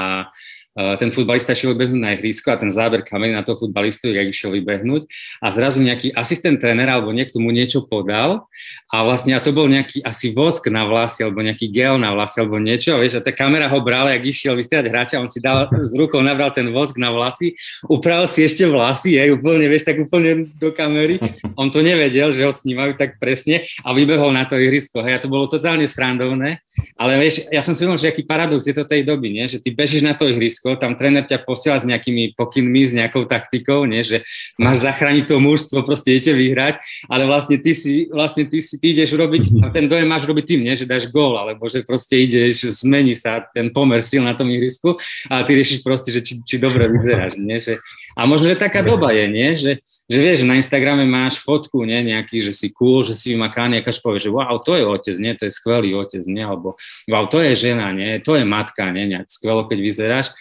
ten 0.75 1.07
futbalista 1.07 1.55
išiel 1.55 1.71
vybehnúť 1.71 2.01
na 2.03 2.11
ihrisko 2.19 2.51
a 2.51 2.59
ten 2.59 2.67
záber 2.67 2.99
kamery 2.99 3.31
na 3.31 3.47
toho 3.47 3.55
futbalistu, 3.55 4.11
jak 4.11 4.27
išiel 4.27 4.51
vybehnúť 4.59 5.07
a 5.39 5.47
zrazu 5.55 5.79
nejaký 5.79 6.11
asistent 6.11 6.59
trénera 6.59 6.99
alebo 6.99 7.15
niekto 7.15 7.39
mu 7.39 7.55
niečo 7.55 7.87
podal 7.87 8.43
a 8.91 8.97
vlastne 9.07 9.31
a 9.31 9.39
to 9.39 9.55
bol 9.55 9.71
nejaký 9.71 10.03
asi 10.03 10.35
vosk 10.35 10.67
na 10.67 10.83
vlasy 10.83 11.23
alebo 11.23 11.39
nejaký 11.39 11.71
gel 11.71 11.95
na 11.95 12.11
vlasy 12.11 12.43
alebo 12.43 12.59
niečo 12.59 12.91
a 12.91 12.99
vieš, 12.99 13.19
a 13.19 13.21
tá 13.23 13.31
kamera 13.31 13.71
ho 13.71 13.79
brala, 13.79 14.11
jak 14.19 14.27
išiel 14.27 14.59
vystriedať 14.59 14.87
hráča, 14.91 15.23
on 15.23 15.31
si 15.31 15.39
dal 15.39 15.71
z 15.71 15.95
rukou, 15.95 16.19
nabral 16.19 16.51
ten 16.51 16.67
vosk 16.75 16.99
na 16.99 17.07
vlasy, 17.07 17.55
upravil 17.87 18.27
si 18.27 18.43
ešte 18.43 18.67
vlasy, 18.67 19.15
aj 19.15 19.39
úplne, 19.39 19.71
vieš, 19.71 19.87
tak 19.87 19.95
úplne 20.03 20.51
do 20.59 20.75
kamery. 20.75 21.23
On 21.55 21.71
to 21.71 21.79
nevedel, 21.79 22.35
že 22.35 22.43
ho 22.43 22.51
snímajú 22.51 22.99
tak 22.99 23.15
presne 23.15 23.63
a 23.79 23.95
vybehol 23.95 24.35
na 24.35 24.43
to 24.43 24.59
ihrisko. 24.59 24.99
Hej, 25.07 25.17
a 25.17 25.23
to 25.23 25.31
bolo 25.31 25.47
totálne 25.47 25.87
srandovné, 25.87 26.59
ale 26.99 27.15
vieš, 27.15 27.47
ja 27.47 27.63
som 27.63 27.71
si 27.71 27.85
že 27.85 28.11
aký 28.11 28.25
paradox 28.25 28.65
je 28.65 28.75
to 28.75 28.83
tej 28.83 29.05
doby, 29.05 29.29
nie? 29.31 29.45
že 29.45 29.61
ty 29.61 29.69
bežíš 29.71 30.01
na 30.01 30.17
to 30.17 30.25
ihrisko 30.25 30.64
ihrisko, 30.65 30.81
tam 30.81 30.97
tréner 30.97 31.25
ťa 31.25 31.45
posiela 31.45 31.77
s 31.77 31.85
nejakými 31.85 32.33
pokynmi, 32.33 32.89
s 32.89 32.93
nejakou 32.97 33.29
taktikou, 33.29 33.85
nie? 33.85 34.01
že 34.01 34.25
máš 34.57 34.81
zachrániť 34.81 35.29
to 35.29 35.37
mužstvo, 35.37 35.85
proste 35.85 36.17
idete 36.17 36.33
vyhrať, 36.33 36.81
ale 37.05 37.29
vlastne 37.29 37.61
ty 37.61 37.77
si, 37.77 38.09
vlastne 38.09 38.49
ty 38.49 38.65
si, 38.65 38.81
ty 38.81 38.97
ideš 38.97 39.13
urobiť, 39.13 39.61
a 39.61 39.69
ten 39.69 39.85
dojem 39.85 40.09
máš 40.09 40.25
robiť 40.25 40.45
tým, 40.45 40.61
nie? 40.65 40.73
že 40.73 40.89
dáš 40.89 41.09
gól, 41.13 41.37
alebo 41.37 41.69
že 41.69 41.85
proste 41.85 42.17
ideš, 42.17 42.81
zmení 42.81 43.13
sa 43.13 43.45
ten 43.53 43.69
pomer 43.69 44.01
síl 44.01 44.25
na 44.25 44.33
tom 44.33 44.49
ihrisku 44.49 44.97
a 45.29 45.45
ty 45.45 45.53
riešiš 45.53 45.85
proste, 45.85 46.09
že 46.09 46.25
či, 46.25 46.41
či 46.41 46.55
dobre 46.57 46.89
vyzeráš, 46.89 47.37
nie? 47.37 47.61
Že, 47.61 47.77
a 48.15 48.23
možno, 48.23 48.47
že 48.47 48.55
taká 48.55 48.79
doba 48.79 49.11
je, 49.11 49.25
nie? 49.27 49.49
Že, 49.51 49.71
že 50.07 50.19
vieš, 50.23 50.47
na 50.47 50.55
Instagrame 50.55 51.03
máš 51.03 51.43
fotku, 51.43 51.83
nie? 51.83 51.99
Nejaký, 52.15 52.39
že 52.39 52.55
si 52.55 52.71
cool, 52.71 53.03
že 53.03 53.11
si 53.11 53.35
vymakaný, 53.35 53.83
a 53.83 53.91
povie, 53.91 54.23
že 54.23 54.31
wow, 54.31 54.55
to 54.63 54.71
je 54.71 54.87
otec, 54.87 55.15
nie? 55.19 55.35
To 55.35 55.43
je 55.43 55.51
skvelý 55.51 55.91
otec, 55.99 56.23
nie? 56.31 56.39
Alebo 56.39 56.79
wow, 57.11 57.27
to 57.27 57.43
je 57.43 57.51
žena, 57.51 57.91
nie? 57.91 58.23
To 58.23 58.39
je 58.39 58.47
matka, 58.47 58.87
nie? 58.95 59.11
Nejak 59.11 59.27
skvelo, 59.27 59.67
keď 59.67 59.79
vyzeráš. 59.83 60.31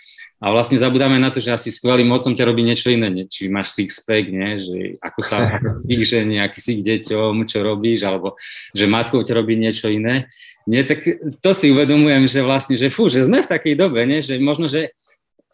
A 0.42 0.50
vlastne 0.50 0.76
zabudáme 0.76 1.16
na 1.16 1.30
to, 1.30 1.38
že 1.38 1.54
asi 1.54 1.70
skvelým 1.70 2.10
mocom 2.10 2.34
ťa 2.34 2.44
robí 2.50 2.66
niečo 2.66 2.90
iné, 2.90 3.08
nie? 3.08 3.24
či 3.30 3.46
máš 3.48 3.72
six-pack, 3.78 4.28
nie? 4.28 4.58
že 4.58 4.78
ako 4.98 5.20
sa 5.22 5.62
že 6.10 6.18
nejaký 6.26 6.58
si 6.58 6.72
k 6.82 6.84
deťom, 6.84 7.46
čo 7.46 7.62
robíš, 7.62 8.02
alebo 8.04 8.34
že 8.74 8.90
matkou 8.90 9.22
ťa 9.22 9.34
robí 9.40 9.54
niečo 9.54 9.88
iné. 9.88 10.28
Nie, 10.66 10.82
tak 10.84 11.04
to 11.44 11.50
si 11.52 11.70
uvedomujem, 11.70 12.24
že 12.24 12.40
vlastne, 12.40 12.74
že 12.74 12.88
fú, 12.88 13.06
že 13.06 13.24
sme 13.24 13.44
v 13.44 13.50
takej 13.50 13.74
dobe, 13.78 14.02
nie? 14.04 14.20
že 14.20 14.36
možno, 14.40 14.66
že, 14.66 14.92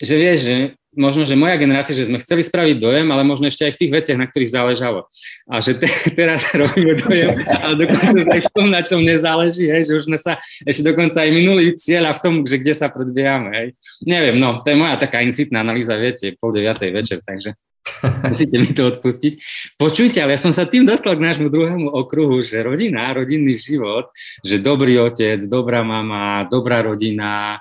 že 0.01 0.15
vieš, 0.17 0.39
že 0.49 0.57
možno, 0.97 1.23
že 1.23 1.39
moja 1.39 1.55
generácia, 1.55 1.95
že 1.95 2.11
sme 2.11 2.19
chceli 2.19 2.43
spraviť 2.43 2.77
dojem, 2.83 3.07
ale 3.15 3.23
možno 3.23 3.47
ešte 3.47 3.63
aj 3.63 3.79
v 3.79 3.81
tých 3.85 3.93
veciach, 3.95 4.19
na 4.19 4.27
ktorých 4.27 4.51
záležalo. 4.51 5.07
A 5.47 5.63
že 5.63 5.79
te, 5.79 5.87
teraz 6.19 6.43
robíme 6.51 6.99
dojem, 6.99 7.47
ale 7.47 7.75
dokonca 7.87 8.27
aj 8.27 8.43
v 8.43 8.51
tom, 8.51 8.67
na 8.73 8.83
čom 8.83 9.01
nezáleží, 9.05 9.71
hej, 9.71 9.87
že 9.87 9.93
už 9.95 10.11
sme 10.11 10.19
sa 10.19 10.43
ešte 10.67 10.83
dokonca 10.83 11.23
aj 11.23 11.31
minulý 11.31 11.79
cieľ 11.79 12.11
a 12.11 12.17
v 12.17 12.23
tom, 12.23 12.35
že 12.43 12.59
kde 12.59 12.75
sa 12.75 12.91
predbiehame. 12.91 13.51
Hej. 13.55 13.69
Neviem, 14.03 14.37
no, 14.41 14.59
to 14.59 14.75
je 14.75 14.81
moja 14.81 14.99
taká 14.99 15.23
incitná 15.23 15.63
analýza, 15.63 15.95
viete, 15.95 16.35
pol 16.35 16.51
deviatej 16.51 16.91
večer, 16.91 17.23
takže 17.23 17.55
Musíte 18.31 18.57
mi 18.61 18.71
to 18.73 18.89
odpustiť. 18.89 19.33
Počujte, 19.77 20.21
ale 20.21 20.37
ja 20.37 20.41
som 20.41 20.53
sa 20.53 20.65
tým 20.65 20.85
dostal 20.89 21.17
k 21.17 21.25
nášmu 21.25 21.53
druhému 21.53 21.89
okruhu, 21.93 22.41
že 22.41 22.65
rodina, 22.65 23.13
rodinný 23.13 23.57
život, 23.57 24.13
že 24.45 24.61
dobrý 24.61 25.01
otec, 25.01 25.41
dobrá 25.49 25.85
mama, 25.85 26.49
dobrá 26.49 26.81
rodina. 26.85 27.61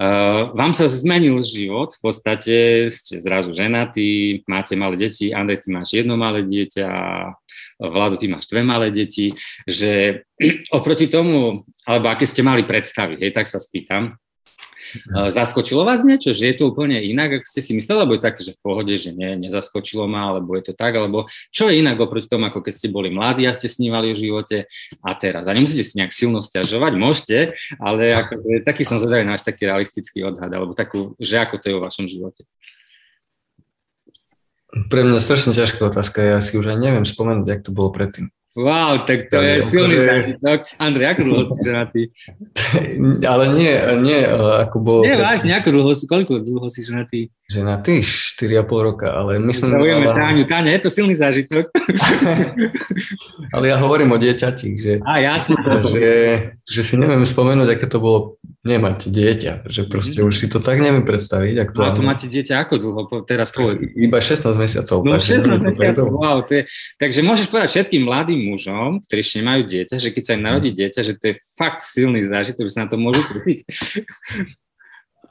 Uh, 0.00 0.56
vám 0.56 0.72
sa 0.72 0.88
zmenil 0.88 1.36
život, 1.44 1.92
v 1.92 2.00
podstate 2.00 2.56
ste 2.88 3.20
zrazu 3.20 3.52
ženatí, 3.52 4.42
máte 4.48 4.72
malé 4.74 4.96
deti, 4.96 5.30
Andrej, 5.30 5.64
ty 5.64 5.68
máš 5.68 5.92
jedno 5.92 6.16
malé 6.16 6.40
dieťa, 6.40 6.88
Vlado, 7.84 8.16
ty 8.16 8.30
máš 8.30 8.48
dve 8.48 8.64
malé 8.64 8.88
deti, 8.88 9.36
že 9.68 10.24
oproti 10.78 11.10
tomu, 11.10 11.68
alebo 11.84 12.06
aké 12.08 12.24
ste 12.24 12.40
mali 12.40 12.64
predstavy, 12.64 13.20
hej, 13.20 13.34
tak 13.34 13.50
sa 13.50 13.60
spýtam. 13.60 14.16
Zaskočilo 15.10 15.82
vás 15.82 16.06
niečo, 16.06 16.30
že 16.30 16.50
je 16.50 16.54
to 16.58 16.70
úplne 16.70 16.98
inak, 17.00 17.42
ak 17.42 17.44
ste 17.48 17.60
si 17.60 17.72
mysleli, 17.74 18.04
alebo 18.04 18.14
je 18.14 18.22
tak, 18.22 18.38
že 18.38 18.54
v 18.54 18.60
pohode, 18.62 18.94
že 18.94 19.10
nie, 19.10 19.34
nezaskočilo 19.40 20.06
ma, 20.06 20.30
alebo 20.30 20.54
je 20.54 20.70
to 20.70 20.72
tak, 20.72 20.94
alebo 20.94 21.26
čo 21.50 21.70
je 21.70 21.82
inak 21.82 21.98
oproti 21.98 22.30
tomu, 22.30 22.46
ako 22.46 22.62
keď 22.62 22.72
ste 22.74 22.88
boli 22.92 23.10
mladí 23.10 23.44
a 23.48 23.56
ste 23.56 23.66
snívali 23.66 24.12
o 24.12 24.16
živote 24.16 24.70
a 25.02 25.10
teraz. 25.18 25.50
A 25.50 25.56
nemusíte 25.56 25.82
si 25.82 25.98
nejak 25.98 26.14
silno 26.14 26.38
stiažovať, 26.38 26.92
môžete, 26.94 27.36
ale 27.82 28.14
ako, 28.14 28.38
taký 28.62 28.82
som 28.86 29.02
zvedavý 29.02 29.26
náš 29.26 29.42
taký 29.42 29.66
realistický 29.66 30.22
odhad, 30.24 30.50
alebo 30.50 30.76
takú, 30.76 31.18
že 31.18 31.42
ako 31.42 31.54
to 31.58 31.66
je 31.70 31.74
vo 31.74 31.82
vašom 31.82 32.06
živote. 32.06 32.46
Pre 34.74 35.02
mňa 35.06 35.22
strašne 35.22 35.54
ťažká 35.54 35.86
otázka, 35.86 36.18
ja 36.18 36.38
si 36.42 36.58
už 36.58 36.74
aj 36.74 36.78
neviem 36.82 37.06
spomenúť, 37.06 37.46
jak 37.46 37.62
to 37.62 37.70
bolo 37.70 37.94
predtým. 37.94 38.34
Wow, 38.54 39.02
tak 39.02 39.34
to 39.34 39.42
je 39.42 39.66
silný 39.66 39.98
zážitok. 39.98 40.70
Andrej, 40.78 41.06
ako 41.10 41.20
dlho 41.26 41.44
si 41.50 41.60
ženatý? 41.66 42.02
Ale 43.34 43.44
nie, 43.50 43.74
nie, 43.98 44.20
ako 44.30 44.76
bolo... 44.78 45.00
Nie, 45.02 45.18
vážne, 45.18 45.58
ako 45.58 45.74
dlho, 45.74 45.90
koľko 46.06 46.32
dlho 46.38 46.68
si 46.70 46.86
ženatý? 46.86 47.34
Ženatý 47.44 48.00
4,5 48.00 48.64
roka, 48.72 49.12
ale 49.12 49.36
myslím... 49.36 49.76
Zdravujeme 49.76 50.08
ale... 50.08 50.16
Táňu, 50.16 50.44
Táňa, 50.48 50.70
je 50.72 50.80
to 50.80 50.90
silný 50.90 51.12
zážitok. 51.12 51.68
ale 53.54 53.64
ja 53.68 53.76
hovorím 53.76 54.16
o 54.16 54.18
dieťati, 54.18 54.68
že... 54.80 54.92
A, 55.04 55.20
jasne. 55.20 55.52
Že, 55.60 56.12
že 56.64 56.80
si 56.80 56.94
neviem 56.96 57.20
spomenúť, 57.28 57.76
aké 57.76 57.84
to 57.84 58.00
bolo 58.00 58.40
nemať 58.64 59.12
dieťa, 59.12 59.68
že 59.68 59.84
proste 59.84 60.24
mm. 60.24 60.28
už 60.32 60.34
si 60.40 60.46
to 60.48 60.56
tak 60.56 60.80
neviem 60.80 61.04
predstaviť. 61.04 61.68
Aktuálne. 61.68 61.84
No 61.84 61.92
a 61.92 61.98
to 62.00 62.02
máte 62.02 62.26
dieťa 62.32 62.64
ako 62.64 62.74
dlho? 62.80 63.00
Teraz 63.28 63.52
povedz. 63.52 63.92
Iba 63.92 64.24
16 64.24 64.56
mesiacov. 64.56 65.04
No 65.04 65.20
16 65.20 65.68
mesiacov, 65.68 66.06
wow. 66.16 66.40
To 66.48 66.52
je, 66.56 66.62
takže 66.96 67.20
môžeš 67.20 67.52
povedať 67.52 67.68
všetkým 67.76 68.08
mladým 68.08 68.40
mužom, 68.40 69.04
ktorí 69.04 69.20
ešte 69.20 69.44
nemajú 69.44 69.62
dieťa, 69.68 69.96
že 70.00 70.08
keď 70.16 70.22
sa 70.24 70.32
im 70.40 70.42
narodí 70.48 70.72
mm. 70.72 70.76
dieťa, 70.80 71.00
že 71.04 71.12
to 71.20 71.24
je 71.28 71.34
fakt 71.60 71.84
silný 71.84 72.24
zážitok, 72.24 72.64
že 72.64 72.72
sa 72.72 72.88
na 72.88 72.88
to 72.88 72.96
môžu 72.96 73.20
trúfiť. 73.28 73.68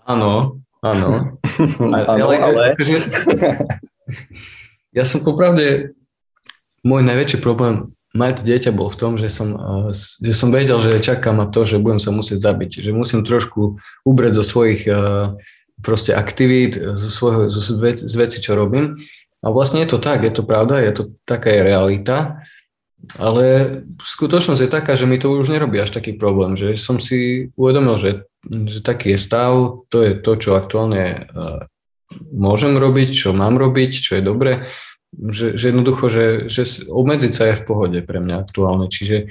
Áno, 0.05 0.61
áno. 0.89 1.39
ale, 1.79 2.35
ale... 2.37 2.63
ja 4.97 5.07
som 5.07 5.23
popravde, 5.23 5.95
môj 6.83 7.07
najväčší 7.07 7.39
problém 7.39 7.95
mať 8.13 8.45
dieťa 8.45 8.71
bol 8.77 8.93
v 8.93 8.99
tom, 8.99 9.13
že 9.17 9.27
som, 9.27 9.57
eh, 9.57 9.89
že 9.95 10.33
som 10.33 10.53
vedel, 10.53 10.77
že 10.79 11.01
čaká 11.01 11.33
ma 11.33 11.49
to, 11.49 11.65
že 11.65 11.81
budem 11.81 11.97
sa 11.97 12.13
musieť 12.13 12.45
zabiť, 12.45 12.85
že 12.85 12.93
musím 12.93 13.25
trošku 13.25 13.81
ubrať 14.05 14.37
zo 14.37 14.43
svojich 14.45 14.85
eh, 14.85 15.33
proste 15.81 16.13
aktivít, 16.13 16.77
zo, 16.77 17.09
svojho, 17.09 17.49
zo 17.49 17.59
z 17.97 18.15
veci, 18.15 18.37
čo 18.39 18.53
robím. 18.53 18.93
A 19.43 19.51
vlastne 19.51 19.83
je 19.83 19.91
to 19.91 19.99
tak, 19.99 20.23
je 20.23 20.31
to 20.31 20.45
pravda, 20.45 20.79
je 20.79 20.93
to 20.95 21.03
taká 21.27 21.51
je 21.51 21.67
realita, 21.67 22.39
ale 23.19 23.43
skutočnosť 23.99 24.61
je 24.63 24.71
taká, 24.71 24.95
že 24.95 25.03
mi 25.03 25.19
to 25.19 25.35
už 25.35 25.51
nerobí 25.51 25.75
až 25.75 25.91
taký 25.91 26.15
problém, 26.15 26.55
že 26.55 26.79
som 26.79 27.03
si 27.03 27.51
uvedomil, 27.59 27.99
že, 27.99 28.23
že 28.47 28.79
taký 28.83 29.15
je 29.15 29.19
stav, 29.19 29.51
to 29.87 29.97
je 30.03 30.19
to, 30.19 30.31
čo 30.35 30.59
aktuálne 30.59 31.27
uh, 31.31 31.63
môžem 32.31 32.75
robiť, 32.75 33.09
čo 33.15 33.29
mám 33.31 33.55
robiť, 33.55 33.91
čo 33.91 34.11
je 34.19 34.23
dobre 34.23 34.53
že, 35.13 35.57
že 35.57 35.69
jednoducho, 35.69 36.09
že, 36.09 36.25
že 36.49 36.89
obmedziť 36.89 37.31
sa 37.33 37.43
je 37.49 37.59
v 37.61 37.65
pohode 37.65 37.99
pre 38.01 38.17
mňa 38.17 38.35
aktuálne. 38.41 38.89
Čiže 38.89 39.29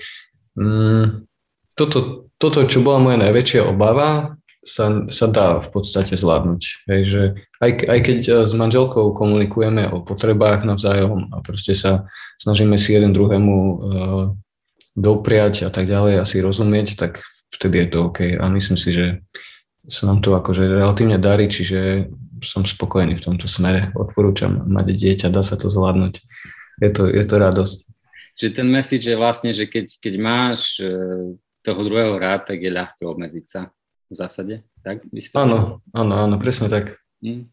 mm, 0.54 1.26
toto, 1.74 2.30
toto, 2.38 2.58
čo 2.68 2.84
bola 2.84 3.02
moja 3.02 3.18
najväčšia 3.18 3.66
obava, 3.66 4.38
sa, 4.62 5.10
sa 5.10 5.26
dá 5.26 5.58
v 5.58 5.68
podstate 5.74 6.14
zvládnuť. 6.14 6.86
Hej, 6.86 7.34
aj, 7.58 7.70
aj 7.82 7.98
keď 7.98 8.18
e, 8.22 8.32
s 8.46 8.52
manželkou 8.54 9.10
komunikujeme 9.10 9.90
o 9.90 10.06
potrebách 10.06 10.62
navzájom 10.62 11.34
a 11.34 11.42
proste 11.42 11.74
sa 11.74 12.06
snažíme 12.38 12.78
si 12.78 12.94
jeden 12.94 13.10
druhému 13.10 13.56
uh, 13.58 14.24
dopriať 14.94 15.66
a 15.66 15.70
tak 15.74 15.90
ďalej 15.90 16.22
a 16.22 16.28
si 16.28 16.38
rozumieť, 16.38 16.94
tak 16.94 17.26
vtedy 17.52 17.84
je 17.84 17.88
to 17.92 17.98
OK. 18.08 18.20
A 18.40 18.44
myslím 18.48 18.80
si, 18.80 18.90
že 18.92 19.06
sa 19.86 20.06
nám 20.06 20.22
to 20.22 20.34
akože 20.34 20.62
relatívne 20.66 21.18
darí, 21.18 21.50
čiže 21.50 22.06
som 22.42 22.66
spokojný 22.66 23.14
v 23.14 23.24
tomto 23.24 23.46
smere. 23.46 23.90
Odporúčam 23.94 24.66
mať 24.66 24.94
dieťa, 24.94 25.34
dá 25.34 25.42
sa 25.46 25.54
to 25.54 25.70
zvládnuť. 25.70 26.22
Je 26.82 26.90
to, 26.90 27.06
je 27.06 27.24
to 27.26 27.34
radosť. 27.38 27.78
Čiže 28.32 28.50
ten 28.56 28.68
message 28.70 29.06
je 29.06 29.16
vlastne, 29.18 29.52
že 29.52 29.68
keď, 29.68 30.00
keď 30.00 30.14
máš 30.16 30.80
e, 30.80 30.88
toho 31.60 31.80
druhého 31.84 32.16
rád, 32.16 32.48
tak 32.48 32.58
je 32.64 32.72
ľahké 32.72 33.04
obmedziť 33.04 33.44
sa 33.46 33.68
v 34.08 34.14
zásade. 34.16 34.54
Tak? 34.80 35.06
Áno, 35.36 35.84
áno, 35.92 36.14
áno, 36.16 36.36
presne 36.40 36.72
tak. 36.72 36.96
Hm. 37.20 37.46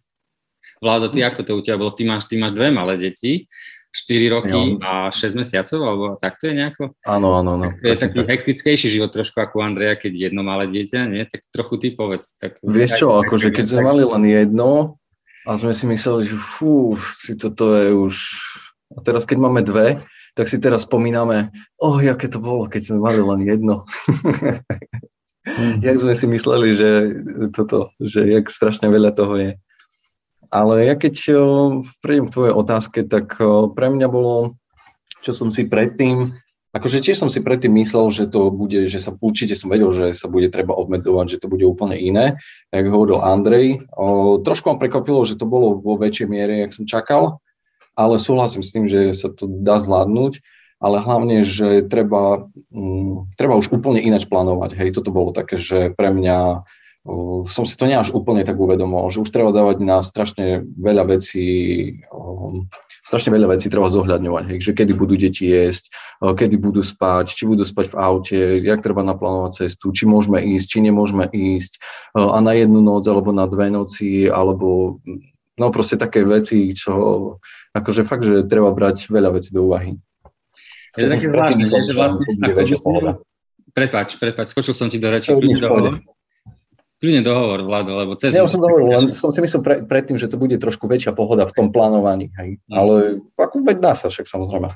Vládo, 0.79 1.11
ty 1.11 1.21
ako 1.21 1.41
to 1.43 1.51
u 1.59 1.61
teba 1.61 1.81
bolo? 1.81 1.91
Ty 1.91 2.07
máš, 2.07 2.31
ty 2.31 2.39
máš 2.39 2.55
dve 2.55 2.71
malé 2.71 2.95
deti 2.95 3.45
4 3.89 4.35
roky 4.35 4.53
jo. 4.53 4.77
a 4.85 5.09
6 5.09 5.33
mesiacov, 5.33 5.79
alebo 5.81 6.05
takto 6.21 6.45
je 6.45 6.53
nejako? 6.53 6.93
Áno, 7.09 7.33
áno, 7.33 7.57
áno. 7.57 7.73
To 7.73 7.87
je 7.89 7.97
taký 7.97 8.21
tak. 8.21 8.29
hektickejší 8.29 8.87
život 8.87 9.09
trošku 9.09 9.41
ako 9.41 9.65
Andreja, 9.65 9.97
keď 9.97 10.29
jedno 10.29 10.45
malé 10.45 10.69
dieťa, 10.69 11.09
nie? 11.09 11.25
Tak 11.25 11.49
trochu 11.49 11.75
ty 11.81 11.87
povedz. 11.97 12.37
Tak, 12.37 12.61
Vieš 12.61 13.01
čo, 13.01 13.17
akože 13.17 13.49
keď 13.49 13.65
sme 13.65 13.81
mali 13.89 14.05
len 14.05 14.23
jedno 14.29 15.01
a 15.49 15.57
sme 15.57 15.73
si 15.73 15.89
mysleli, 15.89 16.29
že 16.29 16.37
fú, 16.37 16.93
si 16.97 17.33
toto 17.33 17.73
je 17.73 17.89
už... 17.89 18.13
A 18.93 19.01
teraz 19.01 19.25
keď 19.25 19.37
máme 19.41 19.65
dve, 19.65 20.05
tak 20.37 20.45
si 20.45 20.61
teraz 20.61 20.85
spomíname, 20.85 21.49
oh, 21.81 21.97
aké 21.97 22.29
to 22.29 22.37
bolo, 22.37 22.69
keď 22.69 22.93
sme 22.93 23.01
mali 23.01 23.21
len 23.21 23.41
jedno. 23.41 23.89
jak 25.85 25.95
sme 25.97 26.13
si 26.13 26.25
mysleli, 26.29 26.77
že 26.77 26.89
toto, 27.53 27.89
že 27.97 28.27
jak 28.29 28.45
strašne 28.49 28.89
veľa 28.91 29.11
toho 29.17 29.33
je. 29.39 29.51
Ale 30.49 30.85
ja 30.85 30.97
keď 30.97 31.15
prejdem 32.01 32.25
k 32.29 32.33
tvojej 32.33 32.53
otázke, 32.53 32.99
tak 33.05 33.37
pre 33.77 33.87
mňa 33.93 34.07
bolo, 34.09 34.57
čo 35.21 35.33
som 35.33 35.53
si 35.53 35.69
predtým, 35.69 36.33
akože 36.73 37.01
tiež 37.01 37.17
som 37.17 37.29
si 37.29 37.41
predtým 37.41 37.73
myslel, 37.81 38.13
že 38.13 38.29
to 38.29 38.53
bude, 38.53 38.85
že 38.85 38.99
sa 39.01 39.13
určite 39.17 39.57
som 39.57 39.73
vedel, 39.73 39.89
že 39.89 40.13
sa 40.13 40.29
bude 40.29 40.53
treba 40.53 40.77
obmedzovať, 40.77 41.37
že 41.37 41.41
to 41.41 41.47
bude 41.49 41.65
úplne 41.65 41.97
iné, 41.97 42.37
jak 42.69 42.85
hovoril 42.89 43.21
Andrej. 43.21 43.89
O, 43.93 44.37
trošku 44.41 44.69
ma 44.69 44.77
prekvapilo, 44.77 45.25
že 45.25 45.37
to 45.37 45.49
bolo 45.49 45.81
vo 45.81 45.97
väčšej 45.97 46.27
miere, 46.29 46.61
jak 46.65 46.75
som 46.77 46.85
čakal, 46.85 47.41
ale 47.97 48.21
súhlasím 48.21 48.61
s 48.61 48.73
tým, 48.73 48.85
že 48.85 49.17
sa 49.17 49.33
to 49.33 49.49
dá 49.49 49.81
zvládnuť, 49.81 50.45
ale 50.79 51.03
hlavne, 51.03 51.43
že 51.43 51.83
treba, 51.89 52.47
mm, 52.71 53.35
treba 53.35 53.57
už 53.57 53.73
úplne 53.73 53.99
ináč 53.99 54.29
plánovať. 54.29 54.77
Hej, 54.77 54.89
toto 54.95 55.11
bolo 55.11 55.35
také, 55.35 55.57
že 55.57 55.91
pre 55.91 56.13
mňa 56.13 56.63
som 57.49 57.63
si 57.65 57.73
to 57.73 57.89
až 57.89 58.13
úplne 58.13 58.45
tak 58.45 58.59
uvedomol, 58.59 59.09
že 59.09 59.23
už 59.23 59.29
treba 59.33 59.49
dávať 59.49 59.81
na 59.81 60.03
strašne 60.05 60.61
veľa 60.77 61.09
vecí, 61.17 61.47
strašne 63.01 63.33
veľa 63.33 63.57
vecí 63.57 63.71
treba 63.71 63.89
zohľadňovať, 63.89 64.43
hej, 64.53 64.59
že 64.61 64.71
kedy 64.77 64.93
budú 64.93 65.15
deti 65.17 65.49
jesť, 65.49 65.89
kedy 66.21 66.55
budú 66.61 66.85
spať, 66.85 67.33
či 67.33 67.49
budú 67.49 67.65
spať 67.65 67.91
v 67.91 67.95
aute, 67.97 68.39
jak 68.61 68.83
treba 68.85 69.01
naplánovať 69.01 69.65
cestu, 69.65 69.89
či 69.89 70.05
môžeme 70.05 70.43
ísť, 70.43 70.65
či 70.69 70.79
nemôžeme 70.85 71.25
ísť 71.29 71.81
a 72.13 72.37
na 72.43 72.53
jednu 72.53 72.83
noc 72.83 73.07
alebo 73.09 73.33
na 73.33 73.49
dve 73.49 73.73
noci, 73.73 74.29
alebo 74.29 74.99
no 75.57 75.65
proste 75.73 75.97
také 75.97 76.21
veci, 76.27 76.71
čo 76.77 76.93
akože 77.73 78.01
fakt, 78.05 78.25
že 78.27 78.45
treba 78.45 78.69
brať 78.69 79.09
veľa 79.09 79.39
vecí 79.39 79.49
do 79.55 79.65
úvahy. 79.65 79.97
Je 80.97 81.05
to 81.05 81.15
také 81.15 81.29
vlastne, 81.29 81.65
že 81.65 81.93
vlastne, 81.95 82.23
ako 82.41 83.29
Prepač, 83.69 84.17
prepač, 84.17 84.49
skočil 84.49 84.73
som 84.73 84.89
ti 84.89 84.97
do 84.97 85.13
reči. 85.13 85.29
Kľudne 86.99 87.23
dohovor, 87.23 87.63
Vlado, 87.63 87.95
lebo 87.95 88.19
cez... 88.19 88.35
Ja 88.35 88.43
som 88.43 88.59
dohovoril, 88.59 88.91
len 88.91 89.07
som 89.07 89.31
si 89.31 89.39
myslel 89.39 89.63
pre, 89.63 89.75
predtým, 89.87 90.19
že 90.19 90.27
to 90.27 90.35
bude 90.35 90.59
trošku 90.59 90.83
väčšia 90.83 91.15
pohoda 91.15 91.47
v 91.47 91.55
tom 91.55 91.67
plánovaní, 91.71 92.27
hej. 92.35 92.59
Mm. 92.67 92.75
Ale 92.75 92.95
ako 93.39 93.63
veď 93.63 93.77
dá 93.79 93.93
sa 93.95 94.11
však 94.11 94.27
samozrejme. 94.27 94.67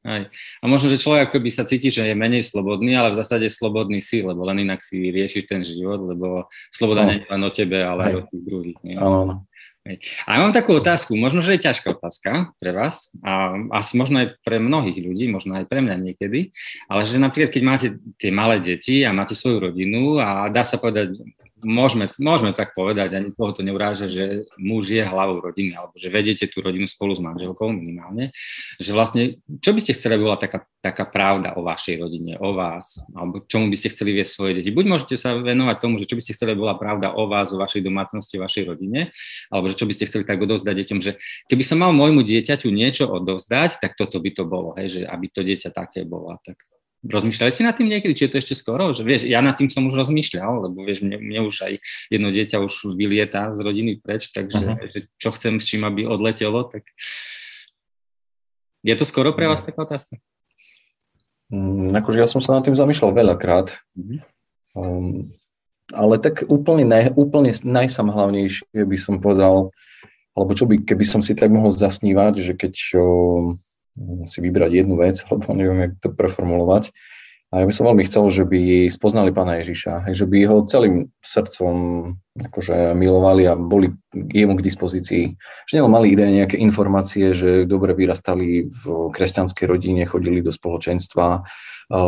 Aj. 0.00 0.22
A 0.32 0.64
možno, 0.64 0.88
že 0.88 0.96
človek 0.96 1.28
akoby 1.28 1.52
sa 1.52 1.68
cíti, 1.68 1.92
že 1.92 2.08
je 2.08 2.16
menej 2.16 2.40
slobodný, 2.40 2.96
ale 2.96 3.12
v 3.12 3.20
zásade 3.20 3.44
slobodný 3.52 4.00
si, 4.00 4.24
lebo 4.24 4.40
len 4.48 4.64
inak 4.64 4.80
si 4.80 5.12
riešiš 5.12 5.44
ten 5.44 5.60
život, 5.60 6.00
lebo 6.00 6.48
sloboda 6.72 7.04
no. 7.04 7.12
nie 7.12 7.20
je 7.20 7.28
len 7.28 7.42
o 7.44 7.52
tebe, 7.52 7.78
ale 7.84 8.00
aj 8.08 8.14
o 8.16 8.22
tých 8.32 8.42
druhých. 8.48 8.78
Áno, 8.96 9.16
áno. 9.28 9.34
A 10.28 10.36
ja 10.36 10.38
mám 10.44 10.52
takú 10.52 10.76
otázku, 10.76 11.16
možno, 11.16 11.40
že 11.40 11.56
je 11.56 11.64
ťažká 11.64 11.96
otázka 11.96 12.52
pre 12.60 12.76
vás 12.76 13.08
a 13.24 13.56
asi 13.80 13.96
možno 13.96 14.20
aj 14.20 14.36
pre 14.44 14.60
mnohých 14.60 15.00
ľudí, 15.00 15.24
možno 15.32 15.56
aj 15.56 15.64
pre 15.72 15.80
mňa 15.80 15.96
niekedy, 15.96 16.52
ale 16.84 17.08
že 17.08 17.16
napríklad, 17.16 17.48
keď 17.48 17.62
máte 17.64 17.86
tie 18.20 18.28
malé 18.28 18.60
deti 18.60 19.00
a 19.00 19.16
máte 19.16 19.32
svoju 19.32 19.72
rodinu 19.72 20.20
a 20.20 20.52
dá 20.52 20.68
sa 20.68 20.76
povedať, 20.76 21.16
môžeme, 21.62 22.08
môžeme 22.18 22.52
tak 22.56 22.72
povedať, 22.72 23.14
ani 23.16 23.30
koho 23.32 23.52
to 23.52 23.62
neuráža, 23.62 24.08
že 24.08 24.48
muž 24.56 24.90
je 24.92 25.04
hlavou 25.04 25.40
rodiny, 25.40 25.76
alebo 25.76 25.94
že 25.96 26.08
vedete 26.08 26.48
tú 26.48 26.64
rodinu 26.64 26.88
spolu 26.88 27.14
s 27.16 27.22
manželkou 27.22 27.70
minimálne, 27.70 28.34
že 28.80 28.90
vlastne, 28.90 29.38
čo 29.60 29.76
by 29.76 29.80
ste 29.80 29.96
chceli, 29.96 30.16
aby 30.16 30.24
bola 30.26 30.40
taká, 30.40 30.64
taká 30.80 31.04
pravda 31.06 31.54
o 31.56 31.64
vašej 31.64 32.00
rodine, 32.00 32.40
o 32.40 32.56
vás, 32.56 33.00
alebo 33.12 33.44
čomu 33.44 33.68
by 33.68 33.76
ste 33.76 33.92
chceli 33.92 34.16
viesť 34.16 34.32
svoje 34.32 34.52
deti. 34.60 34.72
Buď 34.72 34.84
môžete 34.88 35.14
sa 35.20 35.36
venovať 35.36 35.76
tomu, 35.78 36.00
že 36.00 36.08
čo 36.08 36.16
by 36.16 36.22
ste 36.24 36.34
chceli, 36.34 36.56
aby 36.56 36.60
bola 36.64 36.76
pravda 36.80 37.12
o 37.14 37.28
vás, 37.28 37.52
o 37.52 37.60
vašej 37.60 37.84
domácnosti, 37.84 38.40
o 38.40 38.44
vašej 38.44 38.64
rodine, 38.64 39.12
alebo 39.52 39.68
že 39.68 39.76
čo 39.76 39.84
by 39.84 39.92
ste 39.92 40.08
chceli 40.08 40.24
tak 40.24 40.40
odovzdať 40.40 40.74
deťom, 40.74 40.98
že 41.04 41.20
keby 41.46 41.62
som 41.62 41.84
mal 41.84 41.92
môjmu 41.92 42.24
dieťaťu 42.24 42.72
niečo 42.72 43.06
odovzdať, 43.06 43.78
tak 43.82 43.94
toto 43.94 44.16
by 44.18 44.30
to 44.32 44.48
bolo, 44.48 44.72
hej, 44.80 44.88
že 44.88 45.00
aby 45.04 45.26
to 45.28 45.44
dieťa 45.44 45.70
také 45.70 46.08
bolo. 46.08 46.34
Tak 46.40 46.79
Rozmýšľali 47.00 47.48
si 47.48 47.64
nad 47.64 47.72
tým 47.72 47.88
niekedy, 47.88 48.12
či 48.12 48.28
je 48.28 48.32
to 48.36 48.40
ešte 48.44 48.52
skoro? 48.52 48.92
Že, 48.92 49.02
vieš, 49.08 49.22
ja 49.24 49.40
nad 49.40 49.56
tým 49.56 49.72
som 49.72 49.88
už 49.88 49.96
rozmýšľal, 49.96 50.68
lebo 50.68 50.84
vieš, 50.84 51.00
mne, 51.00 51.16
mne 51.16 51.48
už 51.48 51.64
aj 51.64 51.72
jedno 52.12 52.28
dieťa 52.28 52.60
už 52.60 52.92
vylieta 52.92 53.56
z 53.56 53.58
rodiny 53.64 54.04
preč, 54.04 54.28
takže 54.28 54.76
uh-huh. 54.76 54.84
že 54.92 55.08
čo 55.16 55.32
chcem 55.32 55.56
s 55.56 55.64
čím, 55.64 55.88
aby 55.88 56.04
odletelo, 56.04 56.68
tak 56.68 56.84
je 58.84 58.92
to 58.92 59.08
skoro 59.08 59.32
pre 59.32 59.48
vás 59.48 59.64
taká 59.64 59.80
otázka? 59.80 60.20
Mm, 61.48 61.96
akože 61.96 62.20
ja 62.20 62.28
som 62.28 62.44
sa 62.44 62.60
nad 62.60 62.68
tým 62.68 62.76
zamýšľal 62.76 63.16
veľakrát, 63.16 63.80
uh-huh. 63.96 64.20
um, 64.76 65.32
ale 65.96 66.20
tak 66.20 66.44
úplne, 66.52 66.84
naj, 66.84 67.16
úplne 67.16 67.48
najsamhlavnejšie 67.48 68.76
by 68.76 68.98
som 69.00 69.24
povedal, 69.24 69.72
alebo 70.36 70.52
čo 70.52 70.68
by, 70.68 70.84
keby 70.84 71.04
som 71.08 71.24
si 71.24 71.32
tak 71.32 71.48
mohol 71.48 71.72
zasnívať, 71.72 72.44
že 72.44 72.52
keď 72.60 72.74
um, 73.00 73.56
si 74.24 74.38
vybrať 74.40 74.84
jednu 74.84 74.96
vec, 74.96 75.20
alebo 75.28 75.52
neviem, 75.52 75.88
jak 75.88 75.92
to 76.00 76.08
preformulovať. 76.12 76.92
A 77.50 77.62
ja 77.62 77.64
by 77.66 77.74
som 77.74 77.90
veľmi 77.90 78.06
chcel, 78.06 78.30
že 78.30 78.46
by 78.46 78.86
spoznali 78.86 79.34
pána 79.34 79.58
Ježiša, 79.58 80.14
že 80.14 80.22
by 80.22 80.46
ho 80.46 80.62
celým 80.70 81.10
srdcom 81.18 81.74
akože 82.46 82.94
milovali 82.94 83.42
a 83.50 83.58
boli 83.58 83.90
jemu 84.14 84.54
k 84.54 84.66
dispozícii. 84.70 85.34
Že 85.66 85.82
nielen 85.82 85.90
mali 85.90 86.14
ide 86.14 86.30
nejaké 86.30 86.54
informácie, 86.62 87.34
že 87.34 87.66
dobre 87.66 87.90
vyrastali 87.98 88.70
v 88.70 89.10
kresťanskej 89.10 89.66
rodine, 89.66 90.06
chodili 90.06 90.46
do 90.46 90.54
spoločenstva, 90.54 91.42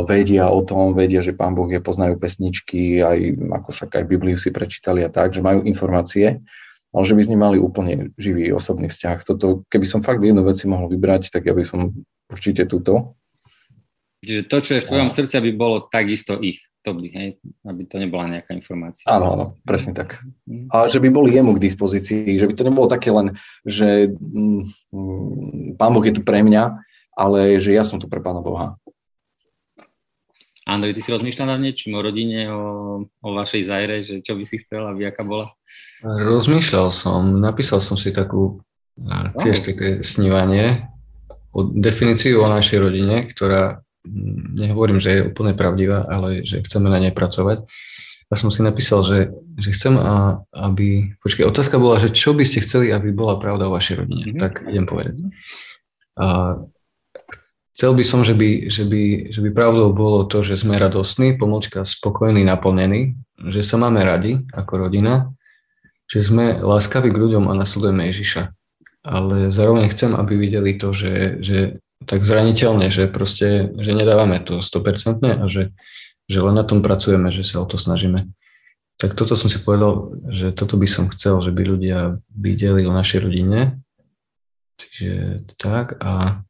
vedia 0.07 0.47
o 0.47 0.63
tom, 0.63 0.95
vedia, 0.95 1.19
že 1.27 1.35
pán 1.35 1.59
Boh 1.59 1.67
je, 1.67 1.83
poznajú 1.83 2.23
pesničky, 2.23 3.03
aj, 3.03 3.35
ako 3.51 3.69
však 3.75 3.99
aj 3.99 4.05
Bibliu 4.07 4.39
si 4.39 4.55
prečítali 4.55 5.03
a 5.03 5.11
tak, 5.11 5.35
že 5.35 5.43
majú 5.43 5.67
informácie 5.67 6.39
ale 6.93 7.03
že 7.09 7.17
by 7.17 7.23
s 7.25 7.31
ním 7.33 7.41
mali 7.41 7.57
úplne 7.57 8.13
živý 8.21 8.53
osobný 8.53 8.93
vzťah. 8.93 9.25
Toto, 9.25 9.65
keby 9.73 9.87
som 9.89 10.05
fakt 10.05 10.21
jednu 10.21 10.45
vec 10.45 10.61
si 10.61 10.69
mohol 10.69 10.93
vybrať, 10.93 11.33
tak 11.33 11.49
ja 11.49 11.57
by 11.57 11.65
som 11.65 11.97
určite 12.29 12.69
túto. 12.69 13.17
Čiže 14.23 14.47
to, 14.47 14.57
čo 14.63 14.73
je 14.79 14.83
v 14.85 14.89
tvojom 14.93 15.11
a... 15.11 15.15
srdci, 15.15 15.35
aby 15.41 15.51
bolo 15.57 15.89
takisto 15.91 16.39
ich, 16.39 16.63
to 16.85 16.95
by, 16.95 17.07
hej, 17.11 17.29
aby 17.67 17.83
to 17.89 17.97
nebola 17.99 18.31
nejaká 18.31 18.55
informácia. 18.55 19.09
Áno, 19.11 19.27
áno, 19.35 19.47
presne 19.67 19.97
tak. 19.97 20.23
Mhm. 20.47 20.71
A 20.71 20.87
že 20.87 21.03
by 21.03 21.09
boli 21.11 21.35
jemu 21.35 21.59
k 21.59 21.65
dispozícii, 21.65 22.39
že 22.39 22.47
by 22.47 22.55
to 22.55 22.67
nebolo 22.69 22.87
také 22.87 23.11
len, 23.11 23.35
že 23.67 24.13
mm, 24.13 24.63
mm 24.95 25.81
pán 25.81 25.91
Boh 25.97 26.05
je 26.05 26.15
tu 26.15 26.23
pre 26.23 26.45
mňa, 26.45 26.77
ale 27.17 27.59
že 27.59 27.73
ja 27.73 27.83
som 27.83 27.99
tu 27.99 28.07
pre 28.07 28.21
pána 28.21 28.45
Boha. 28.45 28.77
Andrej, 30.63 30.95
ty 30.95 31.01
si 31.03 31.11
rozmýšľal 31.11 31.59
nad 31.59 31.61
niečím 31.61 31.99
o 31.99 32.05
rodine, 32.05 32.47
o, 32.51 32.63
o 33.07 33.29
vašej 33.35 33.63
zajre, 33.67 33.97
že 34.07 34.23
čo 34.23 34.39
by 34.39 34.45
si 34.47 34.63
chcel, 34.63 34.87
aby 34.87 35.11
aká 35.11 35.27
bola? 35.27 35.51
Rozmýšľal 36.07 36.95
som, 36.95 37.43
napísal 37.43 37.83
som 37.83 37.99
si 37.99 38.15
takú 38.15 38.63
tiež 39.43 39.67
také 39.67 40.07
snívanie, 40.07 40.87
o 41.53 41.69
definíciu 41.69 42.41
o 42.41 42.49
našej 42.49 42.79
rodine, 42.81 43.29
ktorá 43.29 43.85
nehovorím, 44.57 44.99
že 44.99 45.11
je 45.15 45.27
úplne 45.29 45.55
pravdivá, 45.55 46.07
ale 46.09 46.43
že 46.43 46.65
chceme 46.65 46.91
na 46.91 46.99
nej 46.99 47.15
pracovať. 47.15 47.63
A 48.33 48.35
som 48.35 48.49
si 48.49 48.65
napísal, 48.65 49.05
že, 49.05 49.29
že 49.61 49.77
chcem, 49.77 49.93
aby... 50.57 51.13
Počkej, 51.21 51.45
otázka 51.45 51.77
bola, 51.77 52.01
že 52.01 52.09
čo 52.09 52.33
by 52.33 52.49
ste 52.49 52.65
chceli, 52.65 52.89
aby 52.89 53.13
bola 53.13 53.37
pravda 53.37 53.69
o 53.69 53.75
vašej 53.77 54.01
rodine. 54.01 54.33
Mm-hmm. 54.33 54.41
Tak 54.41 54.53
idem 54.73 54.89
povedať. 54.89 55.21
A 56.17 56.57
Chcel 57.83 57.99
by 57.99 58.05
som, 58.07 58.23
že 58.23 58.39
by, 58.39 58.71
že, 58.71 58.87
by, 58.87 59.35
že 59.35 59.43
by 59.43 59.51
pravdou 59.51 59.91
bolo 59.91 60.23
to, 60.23 60.47
že 60.47 60.55
sme 60.55 60.79
radostní, 60.79 61.35
pomočka 61.35 61.83
spokojní, 61.83 62.47
naplnení, 62.47 63.19
že 63.51 63.67
sa 63.67 63.75
máme 63.75 64.07
radi 64.07 64.39
ako 64.55 64.87
rodina, 64.87 65.35
že 66.07 66.23
sme 66.23 66.63
láskaví 66.63 67.11
k 67.11 67.19
ľuďom 67.19 67.51
a 67.51 67.59
nasledujeme 67.59 68.07
Ježiša. 68.07 68.55
Ale 69.03 69.51
zároveň 69.51 69.91
chcem, 69.91 70.15
aby 70.15 70.39
videli 70.39 70.79
to, 70.79 70.95
že, 70.95 71.43
že 71.43 71.83
tak 72.07 72.23
zraniteľne, 72.23 72.87
že 72.87 73.11
proste, 73.11 73.75
že 73.75 73.91
nedávame 73.99 74.39
to 74.39 74.63
100% 74.63 75.43
a 75.43 75.45
že, 75.51 75.75
že 76.31 76.39
len 76.39 76.55
na 76.55 76.63
tom 76.63 76.87
pracujeme, 76.87 77.35
že 77.35 77.43
sa 77.43 77.59
o 77.59 77.67
to 77.67 77.83
snažíme. 77.83 78.31
Tak 79.03 79.19
toto 79.19 79.35
som 79.35 79.51
si 79.51 79.59
povedal, 79.59 80.23
že 80.31 80.55
toto 80.55 80.79
by 80.79 80.87
som 80.87 81.11
chcel, 81.11 81.43
že 81.43 81.51
by 81.51 81.67
ľudia 81.67 82.23
videli 82.31 82.87
o 82.87 82.95
našej 82.95 83.27
rodine. 83.27 83.83
Čiže 84.79 85.51
tak 85.59 85.99
a 85.99 86.47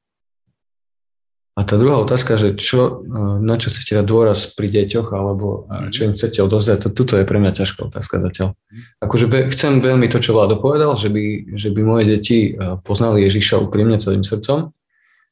a 1.53 1.69
tá 1.69 1.77
druhá 1.77 2.01
otázka, 2.01 2.41
že 2.41 2.57
čo, 2.57 3.05
e, 3.05 3.13
na 3.45 3.61
čo 3.61 3.69
chcete 3.69 4.01
dať 4.01 4.07
dôraz 4.09 4.49
pri 4.57 4.73
deťoch, 4.73 5.13
alebo 5.13 5.69
čo 5.93 6.09
im 6.09 6.17
chcete 6.17 6.41
odozdať, 6.41 6.89
to, 6.89 6.89
toto 6.97 7.21
je 7.21 7.29
pre 7.29 7.37
mňa 7.37 7.53
ťažká 7.53 7.93
otázka 7.93 8.25
zatiaľ. 8.25 8.57
Akože 9.05 9.29
chcem 9.53 9.85
veľmi 9.85 10.09
to, 10.09 10.17
čo 10.17 10.33
Vlado 10.33 10.57
povedal, 10.57 10.97
že 10.97 11.13
by, 11.13 11.53
že 11.61 11.69
by 11.69 11.81
moje 11.85 12.05
deti 12.09 12.57
e, 12.57 12.81
poznali 12.81 13.29
Ježiša 13.29 13.61
úprimne 13.61 14.01
celým 14.01 14.25
srdcom, 14.25 14.73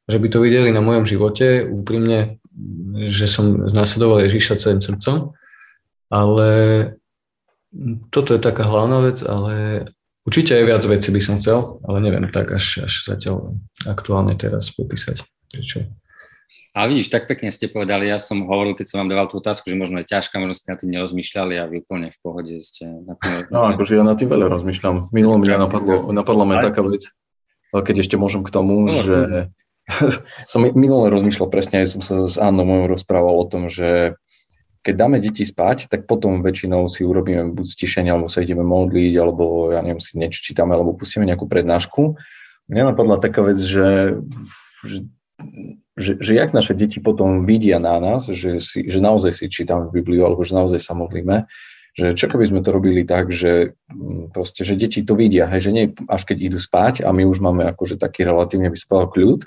že 0.05 0.18
by 0.21 0.29
to 0.29 0.44
videli 0.44 0.68
na 0.68 0.85
mojom 0.85 1.09
živote 1.09 1.64
úprimne, 1.64 2.37
že 3.09 3.25
som 3.25 3.73
nasledoval 3.73 4.21
Ježiša 4.29 4.61
celým 4.61 4.85
srdcom, 4.85 5.33
ale 6.12 6.51
toto 8.12 8.37
je 8.37 8.42
taká 8.42 8.68
hlavná 8.68 9.01
vec, 9.09 9.25
ale 9.25 9.87
určite 10.29 10.53
aj 10.53 10.64
viac 10.68 10.83
vecí 10.85 11.09
by 11.09 11.21
som 11.23 11.40
chcel, 11.40 11.81
ale 11.87 12.05
neviem 12.05 12.29
tak 12.29 12.53
až, 12.53 12.85
až 12.85 13.09
zatiaľ 13.09 13.57
aktuálne 13.88 14.37
teraz 14.37 14.68
popísať. 14.75 15.25
Prečo? 15.49 16.00
A 16.71 16.87
vidíš, 16.87 17.11
tak 17.11 17.27
pekne 17.27 17.51
ste 17.51 17.67
povedali, 17.67 18.07
ja 18.07 18.23
som 18.23 18.47
hovoril, 18.47 18.79
keď 18.79 18.87
som 18.87 19.03
vám 19.03 19.11
dával 19.11 19.27
tú 19.27 19.43
otázku, 19.43 19.67
že 19.67 19.75
možno 19.75 19.99
je 20.03 20.07
ťažká, 20.07 20.39
možno 20.39 20.55
ste 20.55 20.71
na 20.71 20.79
tým 20.79 20.91
nerozmýšľali 20.95 21.55
a 21.59 21.67
vy 21.67 21.83
úplne 21.83 22.15
v 22.15 22.19
pohode 22.23 22.55
ste 22.63 22.87
na 22.87 23.19
tým... 23.19 23.51
No, 23.51 23.67
akože 23.75 23.99
ja 23.99 24.07
na 24.07 24.15
tým 24.15 24.31
veľa 24.31 24.47
rozmýšľam. 24.47 25.11
Minulom 25.11 25.43
mňa 25.43 25.57
napadlo, 25.67 26.15
napadla 26.15 26.45
ma 26.47 26.63
taká 26.63 26.87
vec, 26.87 27.11
keď 27.75 28.07
ešte 28.07 28.15
môžem 28.15 28.47
k 28.47 28.55
tomu, 28.55 28.87
no, 28.87 28.95
že 29.03 29.51
som 30.53 30.63
minulé 30.63 31.11
rozmýšľal 31.11 31.51
presne, 31.51 31.83
aj 31.83 31.99
som 31.99 32.03
sa 32.07 32.15
s 32.23 32.39
Annou 32.39 32.63
mojou 32.63 32.95
rozprával 32.95 33.35
o 33.35 33.47
tom, 33.51 33.67
že 33.67 34.15
keď 34.81 34.95
dáme 34.97 35.21
deti 35.21 35.45
spať, 35.45 35.93
tak 35.93 36.09
potom 36.09 36.41
väčšinou 36.41 36.89
si 36.89 37.05
urobíme 37.05 37.53
buď 37.53 37.67
stišenie, 37.69 38.15
alebo 38.15 38.33
sa 38.33 38.41
ideme 38.41 38.65
modliť, 38.65 39.13
alebo 39.21 39.75
ja 39.77 39.85
neviem, 39.85 40.01
si 40.01 40.17
niečo 40.17 40.41
čítame, 40.41 40.73
alebo 40.73 40.97
pustíme 40.97 41.29
nejakú 41.29 41.45
prednášku. 41.45 42.17
Mňa 42.73 42.95
napadla 42.95 43.21
taká 43.21 43.45
vec, 43.45 43.61
že, 43.61 44.17
že 44.81 45.05
že, 46.01 46.17
že 46.19 46.33
jak 46.35 46.57
naše 46.57 46.73
deti 46.73 46.99
potom 46.99 47.45
vidia 47.45 47.77
na 47.77 48.01
nás, 48.01 48.27
že, 48.27 48.59
si, 48.59 48.89
že 48.89 48.99
naozaj 48.99 49.31
si 49.37 49.53
čítame 49.53 49.93
Bibliu 49.93 50.25
alebo 50.25 50.41
že 50.43 50.57
naozaj 50.57 50.81
sa 50.81 50.97
modlíme, 50.97 51.45
že 51.95 52.17
čo 52.17 52.27
keby 52.31 52.49
sme 52.49 52.61
to 52.65 52.71
robili 52.73 53.03
tak, 53.05 53.29
že 53.29 53.77
mm, 53.93 54.33
proste, 54.33 54.65
že 54.65 54.79
deti 54.79 55.05
to 55.05 55.19
vidia, 55.19 55.47
hej, 55.51 55.69
že 55.69 55.75
nie 55.75 55.85
až 56.09 56.23
keď 56.25 56.39
idú 56.41 56.59
spať 56.59 57.05
a 57.05 57.13
my 57.13 57.29
už 57.29 57.45
máme 57.45 57.67
akože 57.69 58.01
taký 58.01 58.25
relatívne 58.25 58.73
by 58.73 58.79
kľud, 59.11 59.45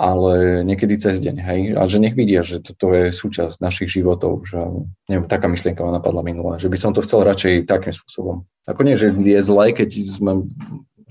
ale 0.00 0.64
niekedy 0.64 0.96
cez 0.96 1.20
deň, 1.20 1.36
hej, 1.38 1.60
a 1.76 1.84
že 1.84 2.00
nech 2.00 2.16
vidia, 2.16 2.40
že 2.40 2.64
toto 2.64 2.96
je 2.96 3.12
súčasť 3.12 3.60
našich 3.60 3.92
životov, 3.92 4.48
že 4.48 4.58
neviem, 5.06 5.28
taká 5.28 5.46
myšlienka 5.52 5.84
ma 5.84 5.94
napadla 5.94 6.24
minulá, 6.24 6.56
že 6.56 6.72
by 6.72 6.78
som 6.80 6.96
to 6.96 7.04
chcel 7.04 7.22
radšej 7.22 7.68
takým 7.68 7.92
spôsobom. 7.92 8.36
Ako 8.64 8.80
nie, 8.82 8.96
že 8.96 9.12
je 9.12 9.40
zlé, 9.44 9.76
keď 9.76 9.92
sme 10.08 10.48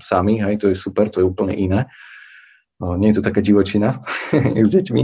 sami, 0.02 0.42
hej, 0.42 0.58
to 0.58 0.66
je 0.68 0.76
super, 0.76 1.06
to 1.06 1.22
je 1.22 1.26
úplne 1.30 1.54
iné, 1.54 1.86
nie 2.98 3.14
je 3.14 3.22
to 3.22 3.26
taká 3.26 3.38
divočina 3.38 4.02
s 4.66 4.68
deťmi, 4.68 5.02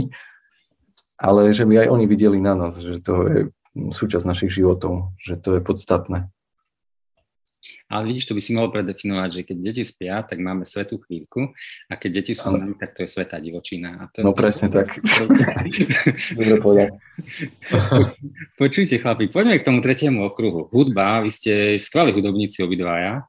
ale 1.19 1.51
že 1.51 1.63
by 1.63 1.85
aj 1.85 1.87
oni 1.91 2.05
videli 2.07 2.39
na 2.39 2.55
nás, 2.55 2.79
že 2.79 2.99
to 3.03 3.13
je 3.27 3.39
súčasť 3.75 4.25
našich 4.27 4.51
životov, 4.51 5.15
že 5.19 5.39
to 5.39 5.59
je 5.59 5.61
podstatné. 5.63 6.27
Ale 7.91 8.07
vidíš, 8.07 8.31
to 8.31 8.37
by 8.37 8.41
si 8.41 8.55
mohol 8.55 8.71
predefinovať, 8.71 9.29
že 9.35 9.41
keď 9.43 9.57
deti 9.59 9.83
spia, 9.83 10.23
tak 10.23 10.39
máme 10.39 10.63
svetú 10.63 10.95
chvíľku 11.03 11.51
a 11.91 11.93
keď 11.99 12.23
deti 12.23 12.31
sú 12.31 12.47
s 12.47 12.55
nami, 12.55 12.79
tak 12.79 12.95
to 12.95 13.03
je 13.03 13.09
svetá 13.11 13.35
divočina. 13.35 13.99
A 13.99 14.03
to, 14.07 14.23
no 14.23 14.31
presne 14.31 14.71
tak. 14.71 14.95
Dobre 16.39 16.55
povedal. 16.63 16.95
Počujte 18.55 18.95
chlapi, 18.95 19.27
poďme 19.27 19.59
k 19.59 19.67
tomu 19.67 19.83
tretiemu 19.83 20.23
okruhu. 20.23 20.71
Hudba, 20.71 21.19
vy 21.19 21.31
ste 21.33 21.53
skvelí 21.75 22.15
hudobníci 22.15 22.63
obidvaja. 22.63 23.27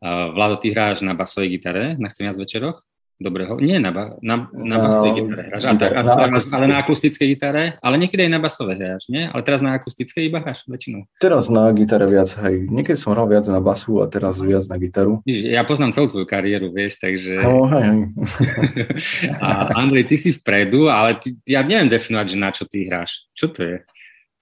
Vlado, 0.00 0.56
ty 0.56 0.72
hráš 0.72 1.04
na 1.04 1.12
basovej 1.12 1.60
gitare 1.60 2.00
na 2.00 2.08
Chcem 2.08 2.32
viac 2.32 2.36
večeroch? 2.40 2.80
Dobrého, 3.16 3.56
nie 3.56 3.80
na, 3.80 3.90
ba, 3.92 4.04
na, 4.20 4.48
na 4.52 4.76
basovej 4.84 5.10
no, 5.10 5.16
gitare 5.24 5.42
hráš, 5.48 5.62
na, 5.64 6.40
ale 6.52 6.66
na 6.68 6.76
akustickej 6.84 7.26
gitare, 7.32 7.64
ale 7.80 7.94
niekedy 7.96 8.28
aj 8.28 8.32
na 8.32 8.40
basové 8.40 8.76
hráš, 8.76 9.08
nie? 9.08 9.24
Ale 9.24 9.40
teraz 9.40 9.64
na 9.64 9.72
akustickej 9.72 10.28
iba 10.28 10.44
hráš 10.44 10.68
väčšinou. 10.68 11.08
Teraz 11.16 11.48
na 11.48 11.72
gitare 11.72 12.04
viac, 12.04 12.28
hej. 12.44 12.68
Niekedy 12.68 12.96
som 13.00 13.16
hral 13.16 13.28
viac 13.28 13.48
na 13.48 13.60
basu 13.64 14.04
a 14.04 14.06
teraz 14.06 14.36
viac 14.36 14.68
na 14.68 14.76
gitaru. 14.76 15.24
Ja 15.24 15.64
poznám 15.64 15.96
celú 15.96 16.12
tvoju 16.12 16.26
kariéru, 16.28 16.68
vieš, 16.68 17.00
takže... 17.00 17.40
No, 17.40 17.64
hej, 17.72 17.84
hej. 17.88 18.00
a 19.44 19.72
Andrej, 19.72 20.12
ty 20.12 20.16
si 20.20 20.36
vpredu, 20.36 20.92
ale 20.92 21.16
ty, 21.16 21.32
ja 21.48 21.64
neviem 21.64 21.88
definovať, 21.88 22.26
že 22.28 22.36
na 22.36 22.50
čo 22.52 22.64
ty 22.68 22.84
hráš. 22.84 23.24
Čo 23.32 23.48
to 23.48 23.64
je? 23.64 23.76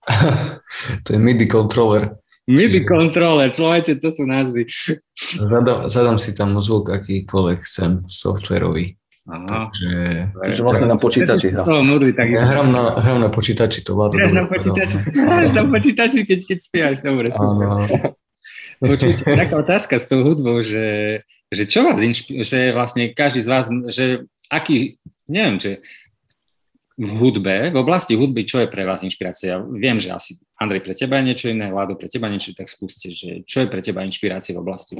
to 1.07 1.09
je 1.15 1.19
MIDI 1.19 1.47
controller. 1.47 2.24
MIDI 2.45 2.85
kontrole, 2.85 3.49
človeče, 3.49 3.97
to 4.05 4.13
sú 4.13 4.29
názvy. 4.29 4.69
Zadám, 5.41 5.89
zadám 5.89 6.21
si 6.21 6.37
tam 6.37 6.53
zvuk 6.61 6.93
akýkoľvek 6.93 7.59
chcem, 7.65 8.05
softwarový. 8.05 9.01
Aha. 9.25 9.73
Takže, 9.73 9.93
Takže 10.37 10.61
vlastne 10.61 10.87
na 10.93 11.01
počítači 11.01 11.57
hra. 11.57 11.65
Ja 12.29 12.45
hrám 12.45 12.69
na, 12.69 12.83
hrám 13.01 13.21
na 13.25 13.31
počítači, 13.33 13.81
to 13.81 13.97
vláda. 13.97 14.21
Hráš 14.21 14.37
na 14.37 14.45
počítači, 14.45 14.97
hráš 15.25 15.51
na 15.57 15.65
počítači, 15.65 16.19
keď, 16.29 16.41
keď 16.45 16.59
spíjaš, 16.61 16.97
dobre, 17.01 17.33
super. 17.33 17.89
Počujte, 18.85 19.25
taká 19.25 19.55
otázka 19.57 19.97
s 19.97 20.11
tou 20.13 20.21
hudbou, 20.21 20.61
že, 20.61 21.23
že 21.49 21.65
čo 21.65 21.89
vás 21.89 22.05
inšpiruje, 22.05 22.45
že 22.45 22.61
vlastne 22.77 23.17
každý 23.17 23.41
z 23.41 23.49
vás, 23.49 23.65
že 23.89 24.29
aký, 24.53 25.01
neviem, 25.25 25.57
že 25.57 25.73
v 27.01 27.11
hudbe, 27.17 27.73
v 27.73 27.77
oblasti 27.81 28.13
hudby, 28.13 28.45
čo 28.45 28.61
je 28.61 28.69
pre 28.69 28.85
vás 28.85 29.01
inšpirácia? 29.01 29.57
Viem, 29.73 29.97
že 29.99 30.13
asi 30.13 30.37
Andrej 30.55 30.87
pre 30.87 30.95
teba 30.95 31.19
je 31.19 31.27
niečo 31.27 31.47
iné, 31.51 31.75
Vlado 31.75 31.99
pre 31.99 32.07
teba 32.07 32.31
niečo, 32.31 32.55
tak 32.55 32.71
skúste, 32.71 33.11
že 33.11 33.43
čo 33.43 33.67
je 33.67 33.71
pre 33.71 33.83
teba 33.83 34.07
inšpirácia 34.07 34.55
v 34.55 34.63
oblasti? 34.63 34.95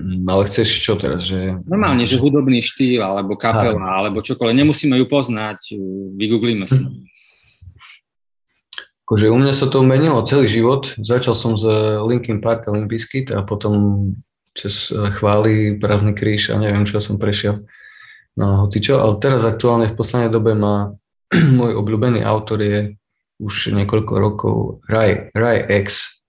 Mm, 0.00 0.26
ale 0.26 0.42
chceš 0.50 0.68
čo 0.80 0.98
teraz? 0.98 1.28
Že... 1.28 1.62
Normálne, 1.70 2.02
že 2.02 2.18
hudobný 2.18 2.58
štýl, 2.58 2.98
alebo 2.98 3.38
kapela, 3.38 3.78
ha. 3.78 3.90
alebo 4.02 4.24
čokoľvek. 4.24 4.58
Nemusíme 4.58 4.98
ju 4.98 5.06
poznať, 5.06 5.76
vygooglíme 6.18 6.66
si. 6.66 6.82
Akože 9.06 9.26
u 9.30 9.38
mňa 9.38 9.54
sa 9.54 9.66
to 9.66 9.86
menilo 9.86 10.22
celý 10.26 10.50
život. 10.50 10.90
Začal 10.98 11.34
som 11.34 11.54
z 11.58 11.66
Linkin 12.06 12.42
Park 12.42 12.66
a 12.66 12.74
Limp 12.74 12.90
Bizkit 12.90 13.34
a 13.34 13.42
potom 13.42 14.14
cez 14.54 14.90
chvály, 14.90 15.78
právny 15.78 16.14
kríž 16.14 16.50
a 16.50 16.58
neviem, 16.58 16.82
čo 16.86 16.98
som 16.98 17.18
prešiel. 17.18 17.58
No, 18.38 18.66
hoci 18.66 18.78
čo, 18.82 19.02
ale 19.02 19.18
teraz 19.18 19.42
aktuálne 19.42 19.90
v 19.90 19.98
poslednej 19.98 20.30
dobe 20.30 20.54
má 20.54 20.94
môj 21.58 21.78
obľúbený 21.78 22.22
autor 22.22 22.62
je 22.62 22.99
už 23.40 23.72
niekoľko 23.72 24.14
rokov 24.20 24.56
Rai, 24.86 25.32
Rai 25.32 25.64
X, 25.80 26.20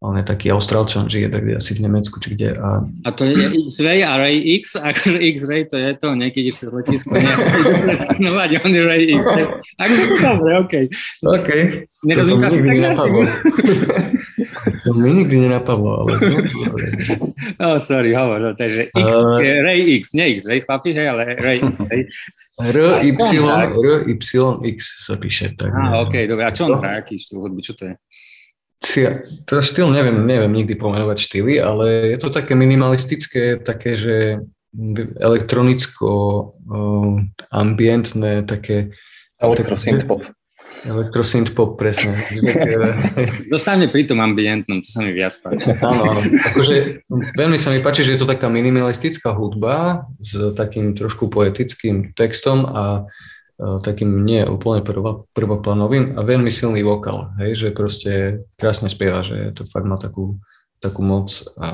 on 0.00 0.16
je 0.16 0.24
taký 0.24 0.48
Austrálčan, 0.48 1.12
žije 1.12 1.28
tak 1.28 1.44
asi 1.44 1.76
v 1.76 1.84
Nemecku, 1.84 2.16
či 2.24 2.32
kde. 2.32 2.56
A, 2.56 2.80
a 3.04 3.08
to 3.12 3.28
je 3.28 3.52
X-Ray 3.68 4.00
a 4.00 4.16
Ray 4.16 4.56
X, 4.56 4.72
akože 4.88 5.20
X-Ray 5.36 5.68
to 5.68 5.76
je 5.76 5.92
to, 5.92 6.16
niekedy 6.16 6.48
si 6.48 6.64
z 6.64 6.72
letisko 6.72 7.12
neskinovať, 7.84 8.48
on 8.64 8.70
je 8.72 8.80
Ray 8.80 9.04
X. 9.12 9.24
Ako 9.76 9.94
dobre, 10.16 10.50
okej. 10.64 10.84
OK. 11.20 11.50
To 12.16 12.20
som 12.24 12.40
nikdy 12.40 12.80
nenapadlo. 12.80 13.28
to 14.88 14.90
mi 14.96 15.20
nikdy 15.20 15.36
nenapadlo, 15.44 16.08
ale... 16.08 16.12
oh, 17.60 17.76
sorry, 17.76 18.16
hovor, 18.16 18.40
no, 18.40 18.50
takže 18.56 18.88
X, 18.96 19.04
uh, 19.04 19.36
Ray 19.36 20.00
X, 20.00 20.16
nie 20.16 20.40
X-Ray, 20.40 20.64
chlapi, 20.64 20.96
hej, 20.96 21.12
ale 21.12 21.36
Ray 21.36 21.60
X. 21.60 22.08
R, 22.60 23.00
Y, 23.02 23.16
R, 23.16 23.88
Y, 24.06 24.44
X 24.76 24.78
sa 25.08 25.16
píše. 25.16 25.56
Tak, 25.56 25.72
ah, 25.72 26.04
OK, 26.04 26.28
dobre. 26.28 26.44
A 26.44 26.54
čo 26.54 26.68
on 26.68 26.76
hrá? 26.76 27.00
Aký 27.00 27.16
štýl 27.16 27.40
hudby? 27.40 27.64
Čo 27.64 27.74
to 27.76 27.82
je? 27.88 27.94
To 29.44 29.60
štýl 29.60 29.92
neviem, 29.92 30.24
neviem 30.24 30.52
nikdy 30.56 30.72
pomenovať 30.72 31.18
štýly, 31.20 31.60
ale 31.60 32.16
je 32.16 32.18
to 32.18 32.32
také 32.32 32.56
minimalistické, 32.56 33.60
také, 33.60 33.92
že 33.92 34.40
elektronicko, 35.20 36.08
ambientné, 37.52 38.48
také... 38.48 38.96
Elektrosynth 39.40 40.08
pop. 40.08 40.24
Elektrosynth 40.80 41.52
pop, 41.52 41.76
presne. 41.76 42.16
Zostaňme 43.54 43.92
pri 43.92 44.08
tom 44.08 44.24
ambientnom, 44.24 44.80
to 44.80 44.88
sa 44.88 45.04
mi 45.04 45.12
viac 45.12 45.36
páči. 45.44 45.76
Áno, 45.80 46.08
áno. 46.08 46.20
Akože, 46.52 47.04
veľmi 47.36 47.58
sa 47.60 47.68
mi 47.68 47.84
páči, 47.84 48.06
že 48.06 48.16
je 48.16 48.20
to 48.24 48.30
taká 48.30 48.48
minimalistická 48.48 49.36
hudba 49.36 50.08
s 50.20 50.36
takým 50.56 50.96
trošku 50.96 51.28
poetickým 51.28 52.16
textom 52.16 52.64
a 52.64 53.04
E, 53.60 53.64
takým 53.84 54.24
nie 54.24 54.40
úplne 54.48 54.80
prvo, 54.80 55.28
prvoplánovým 55.36 56.16
a 56.16 56.24
veľmi 56.24 56.48
silný 56.48 56.80
vokál, 56.80 57.36
hej, 57.44 57.68
že 57.68 57.68
proste 57.76 58.12
krásne 58.56 58.88
spieva, 58.88 59.20
že 59.20 59.52
to 59.52 59.68
fakt 59.68 59.84
má 59.84 60.00
takú, 60.00 60.40
takú 60.80 61.04
moc 61.04 61.28
a 61.60 61.68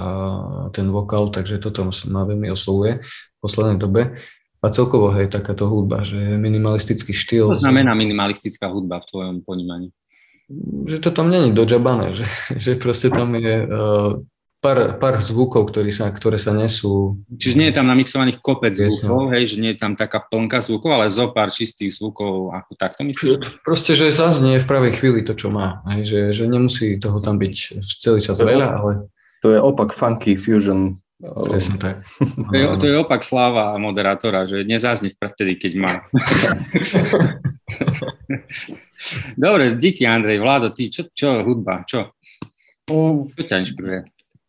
ten 0.75 0.91
vokál, 0.91 1.31
takže 1.31 1.63
toto 1.63 1.87
ma 2.11 2.27
veľmi 2.27 2.51
oslovuje 2.51 3.07
v 3.07 3.39
poslednej 3.39 3.79
dobe. 3.79 4.19
A 4.67 4.75
celkovo, 4.75 5.15
hej, 5.15 5.31
takáto 5.31 5.71
hudba, 5.71 6.03
že 6.03 6.19
minimalistický 6.19 7.15
štýl. 7.15 7.55
To 7.55 7.63
znamená 7.63 7.95
minimalistická 7.95 8.67
hudba 8.67 8.99
v 8.99 9.07
tvojom 9.07 9.37
ponímaní? 9.47 9.95
Že 10.91 10.99
to 11.07 11.11
tam 11.15 11.31
není 11.31 11.55
dodžabané, 11.55 12.15
že, 12.19 12.27
že 12.59 12.71
proste 12.75 13.15
tam 13.15 13.39
je 13.39 13.63
uh, 13.63 14.19
pár, 14.59 14.99
pár 14.99 15.23
zvukov, 15.23 15.71
ktoré 15.71 15.95
sa, 15.95 16.11
ktoré 16.11 16.43
sa 16.43 16.51
nesú. 16.51 17.23
Čiže 17.31 17.55
nie 17.55 17.69
je 17.71 17.77
tam 17.79 17.87
namixovaných 17.87 18.43
kopec 18.43 18.75
zvukov, 18.75 19.31
hej, 19.39 19.55
že 19.55 19.57
nie 19.63 19.71
je 19.75 19.79
tam 19.79 19.95
taká 19.95 20.19
plnka 20.27 20.59
zvukov, 20.67 20.99
ale 20.99 21.07
zo 21.15 21.31
pár 21.31 21.55
čistých 21.55 21.95
zvukov, 21.95 22.51
ako 22.51 22.75
takto 22.75 23.07
myslíš? 23.07 23.63
Proste, 23.63 23.95
že 23.95 24.11
zaznie 24.11 24.59
v 24.59 24.67
pravej 24.67 24.99
chvíli 24.99 25.23
to, 25.23 25.39
čo 25.39 25.55
má. 25.55 25.87
Hej, 25.95 26.11
že, 26.11 26.21
že 26.43 26.45
nemusí 26.51 26.99
toho 26.99 27.23
tam 27.23 27.39
byť 27.39 27.55
celý 28.03 28.19
čas 28.19 28.43
veľa, 28.43 28.69
ale... 28.83 28.93
To 29.45 29.53
je 29.55 29.63
opak 29.63 29.95
funky 29.95 30.35
fusion 30.35 30.99
Presne 31.17 31.77
tak. 31.81 31.97
To 32.21 32.53
je, 32.53 32.65
to 32.77 32.85
je 32.93 32.97
opak 33.01 33.25
sláva 33.25 33.73
moderátora, 33.81 34.45
že 34.45 34.69
nezáznie 34.69 35.17
vtedy, 35.17 35.57
keď 35.57 35.73
má. 35.81 35.93
Dobre, 39.41 39.81
díky 39.81 40.05
Andrej. 40.05 40.45
Vládo, 40.45 40.77
ty, 40.77 40.93
čo, 40.93 41.09
čo 41.09 41.41
hudba, 41.41 41.89
čo? 41.89 42.13
Mm. 42.93 43.25
Čo 43.33 43.43
ťa 43.49 43.57
inšpiruje? 43.65 44.01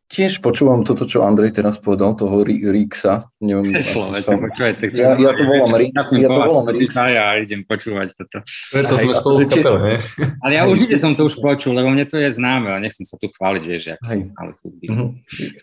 Tiež 0.08 0.40
počúvam 0.40 0.88
toto, 0.88 1.04
čo 1.04 1.28
Andrej 1.28 1.60
teraz 1.60 1.76
povedal, 1.76 2.16
toho 2.16 2.40
Ríksa. 2.48 3.28
Neviem, 3.44 3.68
Slovete, 3.84 4.24
som... 4.24 4.40
počúvaj, 4.40 4.80
tak 4.80 4.96
ja, 4.96 5.20
ja 5.20 5.32
to 5.36 5.44
volám 5.44 5.76
Ríks. 5.76 5.96
Ja 6.16 6.30
to 6.32 6.40
volám 6.48 6.68
Ríks. 6.72 6.96
Ja 6.96 7.26
idem 7.36 7.68
počúvať 7.68 8.16
toto. 8.16 8.40
Preto 8.72 8.94
sme 8.96 9.14
spolu 9.20 9.38
kapel, 9.44 9.76
Ale 10.48 10.54
ja 10.56 10.64
určite 10.64 10.96
som 10.96 11.12
to 11.12 11.28
už 11.28 11.36
počul, 11.44 11.76
lebo 11.76 11.92
mne 11.92 12.08
to 12.08 12.16
je 12.16 12.32
známe, 12.32 12.72
ale 12.72 12.88
nechcem 12.88 13.04
sa 13.04 13.20
tu 13.20 13.28
chváliť, 13.28 13.64
vieš, 13.68 13.84
ako 14.00 14.04
som 14.08 14.24
stále 14.32 14.52
uh-huh. 14.56 15.10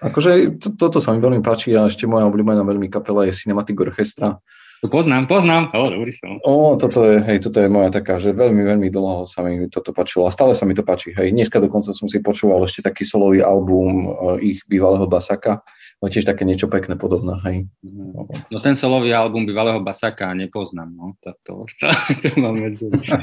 Akože 0.05 0.31
to, 0.61 0.69
toto 0.77 1.01
sa 1.01 1.17
mi 1.17 1.25
veľmi 1.25 1.41
páči 1.41 1.73
a 1.73 1.89
ešte 1.89 2.05
moja 2.05 2.29
obľúbená 2.29 2.69
veľmi 2.69 2.93
kapela 2.93 3.25
je 3.25 3.33
Cinematic 3.33 3.81
Orchestra 3.81 4.45
to 4.83 4.89
poznám, 4.91 5.31
poznám. 5.31 5.71
O, 5.73 5.87
dobrý 5.89 6.13
som. 6.13 6.41
O, 6.43 6.75
toto 6.75 7.05
je, 7.07 7.23
hej, 7.23 7.39
toto 7.45 7.63
je 7.63 7.69
moja 7.69 7.95
taká, 7.95 8.19
že 8.19 8.35
veľmi, 8.35 8.63
veľmi 8.65 8.89
dlho 8.91 9.25
sa 9.29 9.45
mi 9.45 9.71
toto 9.71 9.95
páčilo 9.95 10.27
a 10.27 10.35
stále 10.35 10.57
sa 10.57 10.67
mi 10.67 10.75
to 10.75 10.83
páči. 10.83 11.15
Hej, 11.15 11.31
dneska 11.33 11.63
dokonca 11.63 11.95
som 11.95 12.11
si 12.11 12.19
počúval 12.21 12.65
ešte 12.67 12.85
taký 12.85 13.07
solový 13.07 13.41
album 13.41 14.11
uh, 14.11 14.37
ich 14.43 14.61
bývalého 14.67 15.09
Basaka, 15.09 15.63
ale 16.03 16.09
tiež 16.13 16.29
také 16.29 16.45
niečo 16.45 16.69
pekné 16.69 17.01
podobné, 17.01 17.39
hej. 17.49 17.57
No 18.53 18.59
ten 18.61 18.77
solový 18.77 19.15
album 19.17 19.49
bývalého 19.49 19.81
Basaka 19.81 20.37
nepoznám, 20.37 20.93
no, 20.93 21.17
tak 21.23 21.41
to, 21.41 21.65
to, 21.81 21.89
to 22.21 22.29
máme 22.37 22.77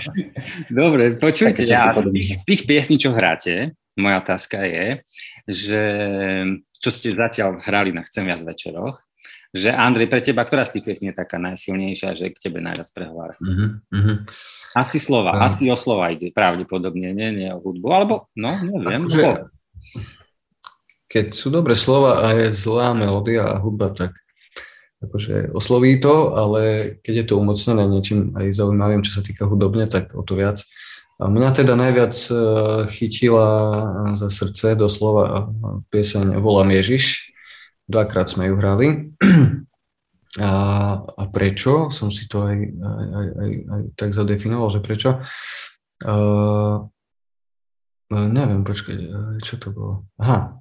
Dobre, 0.72 1.20
počujte, 1.20 1.68
ja, 1.68 1.94
z 1.94 2.10
tých, 2.10 2.32
tých 2.42 2.62
piesní, 2.66 2.98
čo 2.98 3.14
hráte, 3.14 3.78
moja 4.00 4.24
otázka 4.24 4.66
je, 4.66 4.88
že 5.46 5.84
čo 6.82 6.89
ste 6.89 7.13
zatiaľ 7.13 7.62
hrali 7.62 7.94
na 7.94 8.02
Chcem 8.02 8.26
viac 8.26 8.41
večeroch, 8.41 8.98
že 9.54 9.70
Andrej, 9.70 10.10
pre 10.10 10.24
teba, 10.24 10.41
ktorá 10.41 10.65
z 10.65 10.80
tých 10.80 10.86
piesní 10.88 11.06
je 11.12 11.20
taká 11.22 11.38
najsilnejšia, 11.38 12.17
že 12.17 12.34
k 12.34 12.41
tebe 12.50 12.63
najviac 12.63 12.89
prehovára? 12.96 13.36
Uh-huh, 13.38 14.24
Asi 14.74 14.98
slova, 14.98 15.36
uh-huh. 15.36 15.46
asi 15.46 15.67
o 15.67 15.78
slova 15.78 16.10
ide 16.10 16.32
pravdepodobne, 16.32 17.12
nie, 17.12 17.30
nie 17.36 17.50
o 17.52 17.60
hudbu, 17.60 17.88
alebo, 17.91 18.32
no, 18.34 18.58
neviem. 18.82 19.06
Akože, 19.06 19.52
keď 21.12 21.26
sú 21.36 21.52
dobré 21.52 21.76
slova 21.76 22.24
a 22.24 22.28
je 22.32 22.56
zlá 22.56 22.96
melódia 22.96 23.44
a 23.44 23.60
hudba, 23.60 23.91
tak 23.91 24.15
akože 25.04 25.52
osloví 25.52 26.00
to, 26.00 26.32
ale 26.32 26.96
keď 27.04 27.13
je 27.13 27.26
to 27.28 27.34
umocnené 27.36 27.84
niečím 27.91 28.32
aj 28.32 28.56
zaujímavým, 28.56 29.04
čo 29.04 29.20
sa 29.20 29.22
týka 29.26 29.44
hudobne, 29.44 29.91
tak 29.91 30.15
o 30.15 30.24
to 30.24 30.39
viac. 30.39 30.63
Mňa 31.30 31.50
teda 31.54 31.78
najviac 31.78 32.16
e, 32.18 32.34
chytila 32.90 33.48
za 34.18 34.30
srdce 34.34 34.74
doslova 34.74 35.54
pieseň 35.94 36.42
Volám 36.42 36.74
Ježiš, 36.74 37.32
Dvakrát 37.92 38.32
sme 38.32 38.48
ju 38.48 38.56
hrali. 38.56 38.88
A, 40.40 40.52
a 41.04 41.24
prečo? 41.28 41.92
Som 41.92 42.08
si 42.08 42.24
to 42.24 42.48
aj, 42.48 42.56
aj, 42.56 43.28
aj, 43.36 43.52
aj, 43.68 43.82
tak 44.00 44.16
zadefinoval, 44.16 44.72
že 44.72 44.80
prečo. 44.80 45.20
Uh, 46.08 46.88
neviem, 48.08 48.64
počkaj, 48.64 48.96
čo 49.44 49.60
to 49.60 49.76
bolo? 49.76 50.08
Aha. 50.24 50.56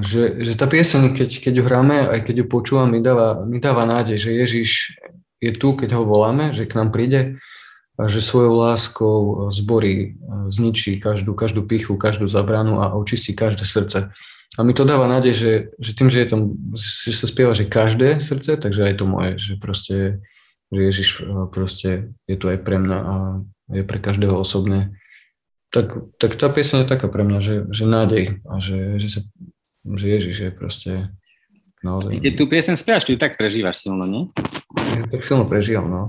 Že, 0.00 0.40
že 0.40 0.56
tá 0.56 0.64
pieseň, 0.64 1.12
keď, 1.12 1.44
keď 1.44 1.52
ju 1.60 1.64
hráme, 1.68 2.08
aj 2.16 2.24
keď 2.24 2.34
ju 2.40 2.46
počúvam, 2.48 2.88
mi 2.88 3.04
dáva, 3.04 3.44
mi 3.44 3.60
dáva 3.60 3.84
nádej, 3.84 4.24
že 4.24 4.30
Ježiš 4.40 4.70
je 5.44 5.52
tu, 5.52 5.76
keď 5.76 6.00
ho 6.00 6.08
voláme, 6.08 6.56
že 6.56 6.64
k 6.64 6.80
nám 6.80 6.96
príde 6.96 7.36
a 7.94 8.10
že 8.10 8.26
svojou 8.26 8.58
láskou 8.58 9.46
zborí, 9.54 10.18
zničí 10.50 10.98
každú, 10.98 11.38
každú 11.38 11.62
pichu, 11.62 11.94
každú 11.94 12.26
zabranu 12.26 12.82
a 12.82 12.90
očistí 12.90 13.38
každé 13.38 13.62
srdce. 13.62 14.10
A 14.54 14.60
mi 14.62 14.74
to 14.74 14.86
dáva 14.86 15.10
nádej, 15.10 15.34
že, 15.34 15.52
že 15.82 15.90
tým, 15.94 16.10
že, 16.10 16.26
je 16.26 16.28
tam, 16.30 16.40
že 16.74 17.10
sa 17.14 17.26
spieva, 17.26 17.54
že 17.54 17.66
každé 17.66 18.22
srdce, 18.22 18.54
takže 18.58 18.86
aj 18.86 18.94
to 18.98 19.04
moje, 19.06 19.30
že 19.38 19.52
proste, 19.58 20.22
že 20.70 20.80
Ježiš 20.90 21.08
eh, 21.22 21.46
proste 21.50 22.14
je 22.30 22.36
tu 22.38 22.46
aj 22.50 22.62
pre 22.62 22.78
mňa 22.78 22.98
a 22.98 23.14
je 23.74 23.82
pre 23.82 23.98
každého 23.98 24.34
osobne. 24.34 24.94
Tak, 25.74 26.18
tak 26.22 26.38
tá 26.38 26.46
pieseň 26.46 26.86
je 26.86 26.90
taká 26.90 27.10
pre 27.10 27.26
mňa, 27.26 27.38
že, 27.42 27.56
že 27.70 27.84
nádej 27.86 28.24
a 28.46 28.62
že, 28.62 29.02
že, 29.02 29.08
sa, 29.10 29.20
že 29.82 30.06
Ježiš 30.06 30.36
je 30.38 30.50
proste 30.54 30.92
No, 31.84 32.00
Keď 32.00 32.32
tú 32.32 32.48
piesen 32.48 32.80
spievaš, 32.80 33.04
ty 33.04 33.12
ju 33.12 33.20
tak 33.20 33.36
prežívaš 33.36 33.84
silno, 33.84 34.08
nie? 34.08 34.24
Ja 34.72 35.04
tak 35.04 35.20
silno 35.20 35.44
prežívam, 35.44 35.84
no. 35.84 36.02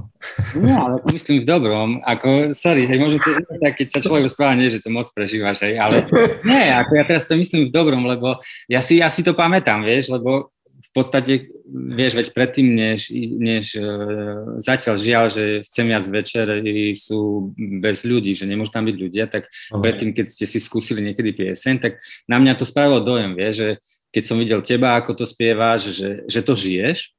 No, 0.55 0.71
ale 0.71 0.95
myslím 1.11 1.43
v 1.43 1.49
dobrom. 1.51 1.99
Ako, 1.99 2.55
sorry, 2.55 2.87
hej, 2.87 2.95
možno 2.95 3.19
to 3.19 3.35
je 3.35 3.59
tak, 3.59 3.75
keď 3.75 3.87
sa 3.91 3.99
človek 3.99 4.31
rozpráva, 4.31 4.55
nie, 4.55 4.71
že 4.71 4.79
to 4.79 4.87
moc 4.87 5.03
prežívaš, 5.11 5.67
hej, 5.67 5.75
ale 5.75 6.07
nie, 6.47 6.71
ako 6.71 6.91
ja 6.95 7.03
teraz 7.03 7.27
to 7.27 7.35
myslím 7.35 7.67
v 7.67 7.75
dobrom, 7.75 8.07
lebo 8.07 8.39
ja 8.71 8.79
si, 8.79 9.03
ja 9.03 9.11
si 9.11 9.19
to 9.19 9.35
pamätám, 9.35 9.83
vieš, 9.83 10.15
lebo 10.15 10.55
v 10.63 10.89
podstate, 11.03 11.51
vieš, 11.67 12.15
veď 12.15 12.27
predtým, 12.31 12.71
než, 12.71 13.11
než 13.35 13.75
uh, 13.75 14.55
zatiaľ 14.63 14.95
žiaľ, 14.95 15.25
že 15.27 15.43
chcem 15.67 15.91
viac 15.91 16.07
večer 16.07 16.47
sú 16.95 17.51
bez 17.83 18.07
ľudí, 18.07 18.31
že 18.31 18.47
nemôžu 18.47 18.71
tam 18.71 18.87
byť 18.87 18.95
ľudia, 18.95 19.27
tak 19.27 19.51
okay. 19.51 19.75
predtým, 19.83 20.15
keď 20.15 20.31
ste 20.31 20.47
si 20.47 20.55
skúsili 20.63 21.03
niekedy 21.03 21.35
pieseň, 21.35 21.75
tak 21.83 21.99
na 22.31 22.39
mňa 22.39 22.55
to 22.55 22.63
spravilo 22.63 23.03
dojem, 23.03 23.35
vieš, 23.35 23.55
že 23.59 23.69
keď 24.15 24.23
som 24.23 24.39
videl 24.39 24.63
teba, 24.63 24.95
ako 24.95 25.11
to 25.11 25.27
spievaš, 25.27 25.91
že, 25.91 26.23
že 26.23 26.39
to 26.39 26.55
žiješ, 26.55 27.11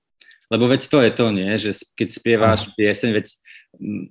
lebo 0.49 0.65
veď 0.65 0.89
to 0.89 0.99
je 1.05 1.11
to, 1.13 1.27
nie, 1.29 1.53
že 1.61 1.77
keď 1.93 2.09
spievaš 2.09 2.73
pieseň, 2.73 3.11
veď 3.13 3.27
mm, 3.77 4.07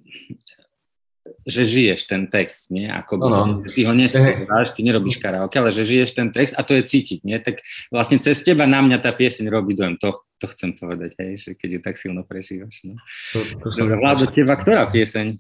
že 1.46 1.62
žiješ 1.66 2.06
ten 2.06 2.30
text, 2.30 2.70
nie? 2.70 2.86
Ako 2.86 3.18
by, 3.18 3.26
no. 3.30 3.42
ty 3.66 3.86
ho 3.86 3.94
nespievaš, 3.94 4.78
ty 4.78 4.86
nerobíš 4.86 5.18
karaoke, 5.18 5.58
ale 5.58 5.74
že 5.74 5.86
žiješ 5.86 6.14
ten 6.14 6.30
text 6.30 6.54
a 6.54 6.62
to 6.62 6.78
je 6.78 6.86
cítiť, 6.86 7.26
nie? 7.26 7.38
Tak 7.42 7.66
vlastne 7.90 8.22
cez 8.22 8.46
teba 8.46 8.70
na 8.70 8.82
mňa 8.82 9.02
tá 9.02 9.10
pieseň 9.14 9.50
robí 9.50 9.74
dojem, 9.74 9.98
to, 9.98 10.14
to 10.42 10.46
chcem 10.54 10.78
povedať, 10.78 11.18
hej, 11.22 11.34
že 11.42 11.50
keď 11.58 11.70
ju 11.70 11.80
tak 11.82 11.96
silno 11.98 12.22
prežívaš. 12.26 12.82
No. 12.86 12.98
To, 13.34 13.40
to 13.42 13.66
Dobre, 13.78 13.98
Vládo, 13.98 14.26
teba 14.30 14.54
ktorá 14.58 14.86
pieseň? 14.90 15.38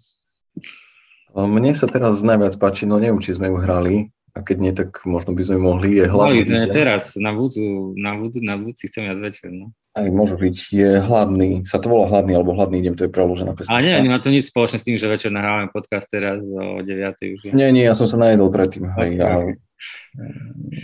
Mne 1.35 1.71
sa 1.75 1.85
teraz 1.89 2.21
najviac 2.21 2.55
páči, 2.55 2.87
no 2.87 3.01
neviem, 3.01 3.19
či 3.19 3.35
sme 3.35 3.51
ju 3.51 3.57
hrali, 3.59 4.14
a 4.35 4.43
keď 4.43 4.57
nie, 4.59 4.75
tak 4.75 4.99
možno 5.07 5.31
by 5.31 5.47
sme 5.47 5.63
mohli. 5.63 5.95
Je 5.95 6.11
hladný. 6.11 6.43
Sme 6.43 6.67
teraz 6.67 7.15
na 7.15 7.31
vúcu, 7.31 7.95
na 7.95 8.19
vúcu, 8.19 8.43
na 8.43 8.59
vúci 8.59 8.91
chcem 8.91 9.07
viac 9.07 9.15
večer. 9.23 9.47
No. 9.47 9.71
Aj 9.95 10.11
môže 10.11 10.35
byť, 10.35 10.75
je 10.75 10.99
hladný, 10.99 11.63
sa 11.63 11.79
to 11.79 11.87
volá 11.87 12.11
hladný, 12.11 12.35
alebo 12.35 12.51
hladný 12.51 12.83
idem, 12.83 12.99
to 12.99 13.07
je 13.07 13.15
preložená 13.15 13.55
pesnička. 13.55 13.71
Ale 13.71 13.87
nie, 13.87 13.95
nemá 14.03 14.19
to 14.19 14.27
nič 14.27 14.51
spoločné 14.51 14.75
s 14.75 14.83
tým, 14.83 14.99
že 14.99 15.07
večer 15.07 15.31
nahrávame 15.31 15.71
podcast 15.71 16.11
teraz 16.11 16.43
o 16.43 16.83
9. 16.83 16.91
už. 17.15 17.55
Nie, 17.55 17.71
nie, 17.71 17.87
ja 17.87 17.95
som 17.95 18.11
sa 18.11 18.19
najedol 18.19 18.51
predtým. 18.51 18.91
Okay, 18.91 19.15
ja... 19.15 19.39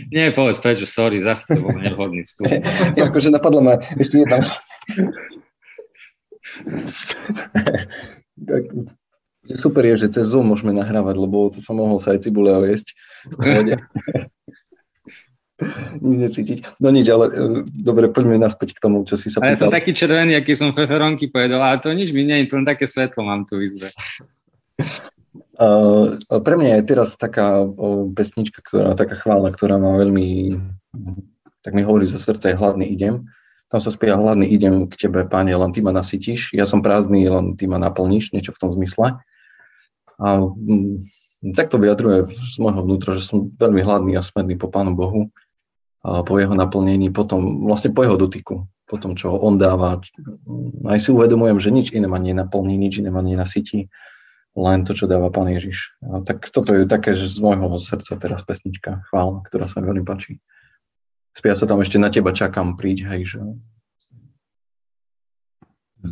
Nie, 0.08 0.32
povedz 0.32 0.56
prečo, 0.56 0.88
sorry, 0.88 1.20
zase 1.20 1.52
to 1.52 1.60
bol 1.60 1.76
nevhodný 1.76 2.24
vstup. 2.24 2.48
akože 3.12 3.28
napadla 3.28 3.60
ma 3.60 3.76
ešte 4.00 4.24
jedna. 4.24 4.48
Super 9.42 9.82
je, 9.90 10.06
že 10.06 10.14
cez 10.14 10.30
Zoom 10.30 10.54
môžeme 10.54 10.70
nahrávať, 10.70 11.16
lebo 11.18 11.50
to 11.50 11.58
som 11.58 11.74
mohol 11.74 11.98
sa 11.98 12.14
aj 12.14 12.30
cibule 12.30 12.50
jesť. 12.70 12.94
nič 16.02 16.16
necítiť. 16.18 16.58
No 16.82 16.90
nič, 16.90 17.06
ale 17.10 17.24
e, 17.30 17.34
dobre, 17.66 18.10
poďme 18.10 18.38
naspäť 18.38 18.78
k 18.78 18.82
tomu, 18.82 19.06
čo 19.06 19.14
si 19.18 19.30
sa 19.30 19.38
pýtal. 19.38 19.46
Ale 19.46 19.54
ja 19.54 19.62
som 19.62 19.72
taký 19.72 19.92
červený, 19.94 20.32
aký 20.34 20.52
som 20.58 20.74
feferonky 20.74 21.30
povedal, 21.30 21.62
ale 21.62 21.78
to 21.78 21.94
nič 21.94 22.10
mi 22.10 22.26
nie 22.26 22.42
je, 22.42 22.50
to 22.50 22.58
len 22.58 22.66
také 22.66 22.86
svetlo 22.86 23.22
mám 23.26 23.46
tu 23.46 23.62
izbe. 23.62 23.90
Uh, 25.58 26.18
pre 26.46 26.54
mňa 26.58 26.82
je 26.82 26.84
teraz 26.86 27.14
taká 27.14 27.62
uh, 27.62 28.06
pesnička, 28.12 28.62
ktorá, 28.62 28.98
taká 28.98 29.18
chvála, 29.22 29.54
ktorá 29.54 29.78
má 29.78 29.94
veľmi, 29.98 30.58
tak 31.62 31.72
mi 31.74 31.82
hovorí 31.86 32.06
zo 32.06 32.18
srdca, 32.18 32.50
je 32.50 32.58
hladný 32.58 32.86
idem. 32.90 33.26
Tam 33.72 33.80
sa 33.80 33.88
spieva 33.88 34.20
hladný 34.20 34.44
idem 34.52 34.84
k 34.84 35.08
tebe, 35.08 35.24
páne, 35.24 35.56
len 35.56 35.72
ty 35.72 35.80
ma 35.80 35.96
nasytíš. 35.96 36.52
Ja 36.52 36.68
som 36.68 36.84
prázdny, 36.84 37.24
len 37.24 37.56
ty 37.56 37.64
ma 37.64 37.80
naplníš, 37.80 38.36
niečo 38.36 38.52
v 38.52 38.60
tom 38.60 38.70
zmysle. 38.76 39.16
A 40.18 40.42
um, 40.42 40.98
tak 41.54 41.70
to 41.70 41.80
vyjadruje 41.80 42.30
z 42.30 42.56
môjho 42.62 42.82
vnútra, 42.84 43.16
že 43.18 43.26
som 43.26 43.50
veľmi 43.54 43.82
hladný 43.82 44.12
a 44.14 44.22
smedný 44.22 44.54
po 44.58 44.70
Pánu 44.70 44.94
Bohu, 44.94 45.32
a 46.02 46.26
po 46.26 46.34
jeho 46.38 46.54
naplnení, 46.58 47.14
potom 47.14 47.62
vlastne 47.62 47.94
po 47.94 48.02
jeho 48.02 48.18
dotyku, 48.18 48.66
po 48.90 48.96
tom, 48.98 49.14
čo 49.14 49.38
on 49.38 49.54
dáva. 49.54 50.02
Aj 50.82 50.98
si 50.98 51.14
uvedomujem, 51.14 51.62
že 51.62 51.70
nič 51.70 51.94
iné 51.94 52.10
ma 52.10 52.18
nenaplní, 52.18 52.74
nič 52.74 52.98
iné 52.98 53.14
ma 53.14 53.22
nenasytí, 53.22 53.86
len 54.58 54.82
to, 54.82 54.98
čo 54.98 55.06
dáva 55.06 55.30
Pán 55.30 55.46
Ježiš. 55.46 55.94
A 56.02 56.26
tak 56.26 56.50
toto 56.50 56.74
je 56.74 56.90
také, 56.90 57.14
že 57.14 57.30
z 57.30 57.38
môjho 57.38 57.78
srdca 57.78 58.18
teraz 58.18 58.42
pesnička, 58.42 59.06
chvála, 59.08 59.46
ktorá 59.46 59.70
sa 59.70 59.78
mi 59.78 59.94
veľmi 59.94 60.02
páči. 60.02 60.42
Spia 61.32 61.54
sa 61.54 61.70
tam 61.70 61.80
ešte 61.80 62.02
na 62.02 62.10
teba 62.10 62.34
čakám, 62.34 62.74
príď, 62.74 63.08
hej, 63.14 63.38
že... 63.38 63.40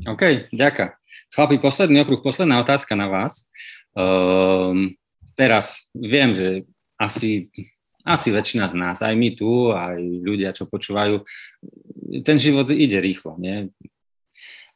OK, 0.06 0.54
ďaká. 0.54 1.02
Chlapi, 1.34 1.58
posledný 1.58 2.06
okruh, 2.06 2.22
posledná 2.22 2.62
otázka 2.62 2.94
na 2.94 3.10
vás. 3.10 3.50
Um, 3.96 4.94
teraz 5.34 5.90
viem, 5.94 6.36
že 6.36 6.68
asi, 7.00 7.50
asi 8.06 8.28
väčšina 8.30 8.70
z 8.70 8.74
nás, 8.76 8.98
aj 9.02 9.14
my 9.16 9.28
tu, 9.34 9.72
aj 9.72 9.98
ľudia, 10.00 10.54
čo 10.54 10.68
počúvajú, 10.70 11.24
ten 12.22 12.36
život 12.36 12.70
ide 12.70 13.00
rýchlo. 13.00 13.38
Nie? 13.40 13.70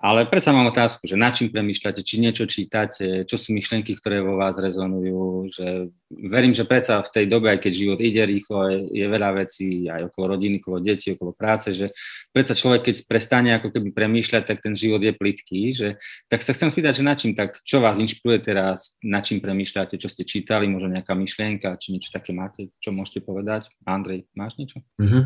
Ale 0.04 0.28
predsa 0.28 0.52
mám 0.52 0.68
otázku, 0.68 1.08
že 1.08 1.16
na 1.16 1.32
čím 1.32 1.48
premýšľate, 1.48 2.04
či 2.04 2.20
niečo 2.20 2.44
čítate, 2.44 3.24
čo 3.24 3.40
sú 3.40 3.56
myšlenky, 3.56 3.96
ktoré 3.96 4.20
vo 4.20 4.36
vás 4.36 4.60
rezonujú, 4.60 5.48
že 5.48 5.88
verím, 6.12 6.52
že 6.52 6.68
predsa 6.68 7.00
v 7.00 7.08
tej 7.08 7.24
dobe, 7.24 7.48
aj 7.48 7.64
keď 7.64 7.72
život 7.72 8.00
ide 8.04 8.20
rýchlo, 8.20 8.68
je, 8.68 9.00
je 9.00 9.06
veľa 9.08 9.32
vecí 9.32 9.88
aj 9.88 10.12
okolo 10.12 10.36
rodiny, 10.36 10.60
okolo 10.60 10.84
detí, 10.84 11.16
okolo 11.16 11.32
práce, 11.32 11.72
že 11.72 11.88
predsa 12.36 12.52
človek, 12.52 12.92
keď 12.92 12.96
prestane 13.08 13.56
ako 13.56 13.72
keby 13.72 13.96
premýšľať, 13.96 14.44
tak 14.44 14.60
ten 14.60 14.76
život 14.76 15.00
je 15.00 15.16
plitký, 15.16 15.72
že 15.72 15.88
tak 16.28 16.44
sa 16.44 16.52
chcem 16.52 16.68
spýtať, 16.68 17.00
že 17.00 17.08
na 17.08 17.16
čím, 17.16 17.32
tak 17.32 17.64
čo 17.64 17.80
vás 17.80 17.96
inšpiruje 17.96 18.44
teraz, 18.44 19.00
na 19.00 19.24
čím 19.24 19.40
premýšľate, 19.40 19.96
čo 19.96 20.12
ste 20.12 20.28
čítali, 20.28 20.68
možno 20.68 20.92
nejaká 20.92 21.16
myšlienka, 21.16 21.80
či 21.80 21.96
niečo 21.96 22.12
také 22.12 22.36
máte, 22.36 22.68
čo 22.76 22.92
môžete 22.92 23.24
povedať? 23.24 23.72
Andrej, 23.88 24.28
máš 24.36 24.60
niečo? 24.60 24.84
Mm-hmm. 25.00 25.24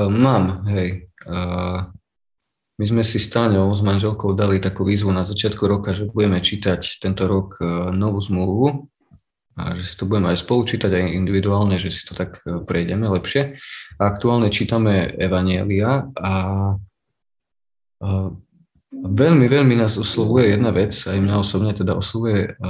Uh, 0.00 0.08
mám, 0.08 0.64
hej. 0.64 1.12
Uh 1.28 1.92
my 2.76 2.84
sme 2.84 3.02
si 3.02 3.16
s 3.16 3.32
Táňou, 3.32 3.72
s 3.72 3.80
manželkou 3.80 4.36
dali 4.36 4.60
takú 4.60 4.84
výzvu 4.84 5.08
na 5.08 5.24
začiatku 5.24 5.64
roka, 5.64 5.96
že 5.96 6.08
budeme 6.12 6.44
čítať 6.44 7.00
tento 7.00 7.24
rok 7.24 7.56
e, 7.56 7.92
novú 7.96 8.20
zmluvu 8.20 8.88
a 9.56 9.80
že 9.80 9.88
si 9.88 9.94
to 9.96 10.04
budeme 10.04 10.28
aj 10.28 10.44
spolu 10.44 10.68
čítať, 10.68 10.92
aj 10.92 11.16
individuálne, 11.16 11.80
že 11.80 11.88
si 11.88 12.04
to 12.04 12.12
tak 12.12 12.44
e, 12.44 12.60
prejdeme 12.60 13.08
lepšie. 13.08 13.56
A 13.96 14.02
aktuálne 14.04 14.52
čítame 14.52 15.08
Evanielia 15.16 16.04
a, 16.20 16.32
a 18.04 18.10
veľmi, 18.92 19.46
veľmi 19.48 19.74
nás 19.80 19.96
oslovuje 19.96 20.52
jedna 20.52 20.68
vec, 20.68 20.92
aj 20.92 21.16
mňa 21.16 21.36
osobne 21.40 21.72
teda 21.72 21.96
oslovuje 21.96 22.60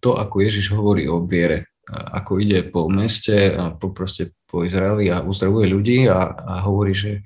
to, 0.00 0.10
ako 0.16 0.36
Ježiš 0.44 0.76
hovorí 0.76 1.08
o 1.08 1.24
viere 1.24 1.72
ako 1.90 2.40
ide 2.40 2.64
po 2.64 2.88
meste 2.88 3.52
po, 3.76 3.92
proste 3.92 4.32
po 4.48 4.64
Izraeli 4.64 5.12
a 5.12 5.20
uzdravuje 5.20 5.68
ľudí 5.68 5.98
a, 6.08 6.32
a 6.32 6.54
hovorí, 6.64 6.96
že 6.96 7.20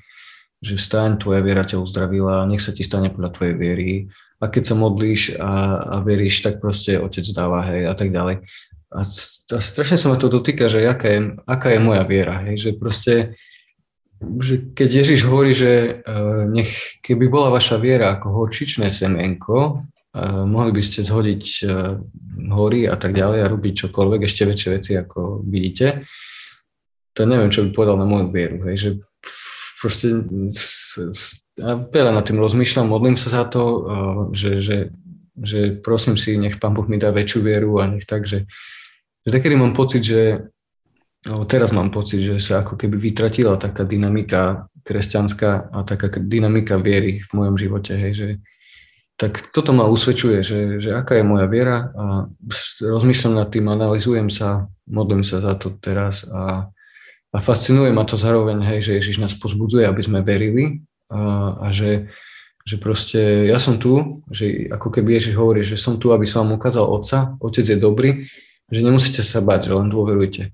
že 0.58 0.74
vstaň, 0.74 1.22
tvoja 1.22 1.38
viera 1.38 1.62
ťa 1.62 1.78
uzdravila, 1.78 2.46
nech 2.50 2.62
sa 2.62 2.74
ti 2.74 2.82
stane 2.82 3.14
podľa 3.14 3.30
tvojej 3.30 3.54
viery. 3.54 3.90
A 4.38 4.46
keď 4.46 4.70
sa 4.70 4.74
modlíš 4.78 5.38
a, 5.38 5.50
a 5.82 5.96
veríš, 6.02 6.46
tak 6.46 6.62
proste 6.62 6.98
otec 6.98 7.26
dáva, 7.34 7.62
hej, 7.66 7.90
a 7.90 7.94
tak 7.94 8.14
ďalej. 8.14 8.46
A, 8.94 9.00
a 9.54 9.58
strašne 9.58 9.98
sa 9.98 10.10
ma 10.10 10.16
to 10.18 10.30
dotýka, 10.30 10.70
že 10.70 10.86
aká 10.86 11.08
je, 11.10 11.20
aká 11.46 11.68
je 11.74 11.80
moja 11.82 12.02
viera, 12.06 12.38
hej, 12.46 12.56
že 12.58 12.70
proste, 12.78 13.38
že 14.22 14.70
keď 14.74 14.88
Ježiš 15.02 15.26
hovorí, 15.26 15.54
že 15.54 16.02
uh, 16.06 16.46
nech, 16.46 17.02
keby 17.02 17.26
bola 17.26 17.50
vaša 17.50 17.82
viera 17.82 18.14
ako 18.14 18.30
horčičné 18.30 18.90
semenko, 18.94 19.82
uh, 19.82 20.42
mohli 20.46 20.70
by 20.70 20.82
ste 20.86 21.02
zhodiť 21.02 21.44
uh, 21.66 21.98
hory 22.54 22.86
a 22.86 22.94
tak 22.94 23.14
ďalej 23.14 23.42
a 23.42 23.50
robiť 23.50 23.86
čokoľvek, 23.86 24.20
ešte 24.22 24.46
väčšie 24.46 24.68
veci, 24.70 24.92
ako 24.94 25.42
vidíte, 25.42 26.06
to 27.14 27.26
neviem, 27.26 27.50
čo 27.50 27.66
by 27.66 27.74
povedal 27.74 27.98
na 27.98 28.06
moju 28.06 28.30
vieru, 28.30 28.62
hej, 28.70 28.76
že 28.78 28.90
proste 29.78 30.12
ja 31.58 31.74
veľa 31.74 32.14
nad 32.14 32.24
tým 32.26 32.38
rozmýšľam, 32.38 32.86
modlím 32.86 33.18
sa 33.18 33.42
za 33.42 33.44
to, 33.50 33.62
že, 34.30 34.62
že, 34.62 34.78
že 35.34 35.78
prosím 35.82 36.14
si, 36.14 36.38
nech 36.38 36.58
Pán 36.62 36.74
Boh 36.74 36.86
mi 36.86 36.98
dá 36.98 37.10
väčšiu 37.10 37.40
vieru 37.42 37.82
a 37.82 37.90
nech 37.90 38.06
tak, 38.06 38.26
že, 38.26 38.46
že 39.26 39.30
takedy 39.30 39.58
mám 39.58 39.74
pocit, 39.74 40.06
že 40.06 40.50
no 41.26 41.42
teraz 41.46 41.74
mám 41.74 41.90
pocit, 41.90 42.22
že 42.22 42.36
sa 42.38 42.62
ako 42.62 42.78
keby 42.78 42.94
vytratila 42.94 43.58
taká 43.58 43.82
dynamika 43.82 44.70
kresťanská 44.86 45.74
a 45.74 45.78
taká 45.82 46.08
dynamika 46.22 46.78
viery 46.78 47.20
v 47.20 47.30
mojom 47.34 47.58
živote, 47.58 47.92
hej, 47.98 48.12
že 48.14 48.28
tak 49.18 49.50
toto 49.50 49.74
ma 49.74 49.90
usvedčuje, 49.90 50.46
že, 50.46 50.60
že 50.78 50.94
aká 50.94 51.18
je 51.18 51.26
moja 51.26 51.50
viera 51.50 51.90
a 51.90 52.30
rozmýšľam 52.78 53.34
nad 53.34 53.50
tým, 53.50 53.66
analizujem 53.66 54.30
sa, 54.30 54.70
modlím 54.86 55.26
sa 55.26 55.42
za 55.42 55.58
to 55.58 55.74
teraz 55.74 56.22
a 56.30 56.70
a 57.28 57.38
fascinuje 57.44 57.92
ma 57.92 58.08
to 58.08 58.16
zároveň, 58.16 58.64
hej, 58.64 58.80
že 58.88 58.96
Ježiš 58.98 59.16
nás 59.20 59.34
pozbudzuje, 59.36 59.84
aby 59.84 60.00
sme 60.00 60.24
verili 60.24 60.80
a, 61.12 61.52
a 61.60 61.66
že, 61.68 62.08
že 62.64 62.80
proste 62.80 63.48
ja 63.48 63.60
som 63.60 63.76
tu, 63.76 64.24
že 64.32 64.72
ako 64.72 64.88
keby 64.88 65.20
Ježiš 65.20 65.34
hovorí, 65.36 65.60
že 65.60 65.76
som 65.76 66.00
tu, 66.00 66.12
aby 66.16 66.24
som 66.24 66.48
vám 66.48 66.56
ukázal 66.56 66.88
Otca, 66.88 67.36
Otec 67.40 67.68
je 67.68 67.76
dobrý, 67.76 68.24
že 68.72 68.80
nemusíte 68.80 69.20
sa 69.20 69.44
bať, 69.44 69.68
že 69.68 69.76
len 69.76 69.92
dôverujte. 69.92 70.52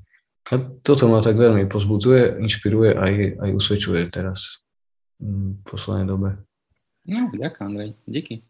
A 0.52 0.60
toto 0.60 1.08
ma 1.08 1.24
tak 1.24 1.40
veľmi 1.40 1.70
pozbudzuje, 1.70 2.42
inšpiruje 2.42 2.90
aj, 2.92 3.12
aj 3.40 3.50
usvedčuje 3.54 4.00
teraz 4.12 4.60
v 5.16 5.56
poslednej 5.64 6.10
dobe. 6.10 6.28
No, 7.08 7.32
ďakujem, 7.32 7.64
Andrej. 7.64 7.90
Díky. 8.04 8.44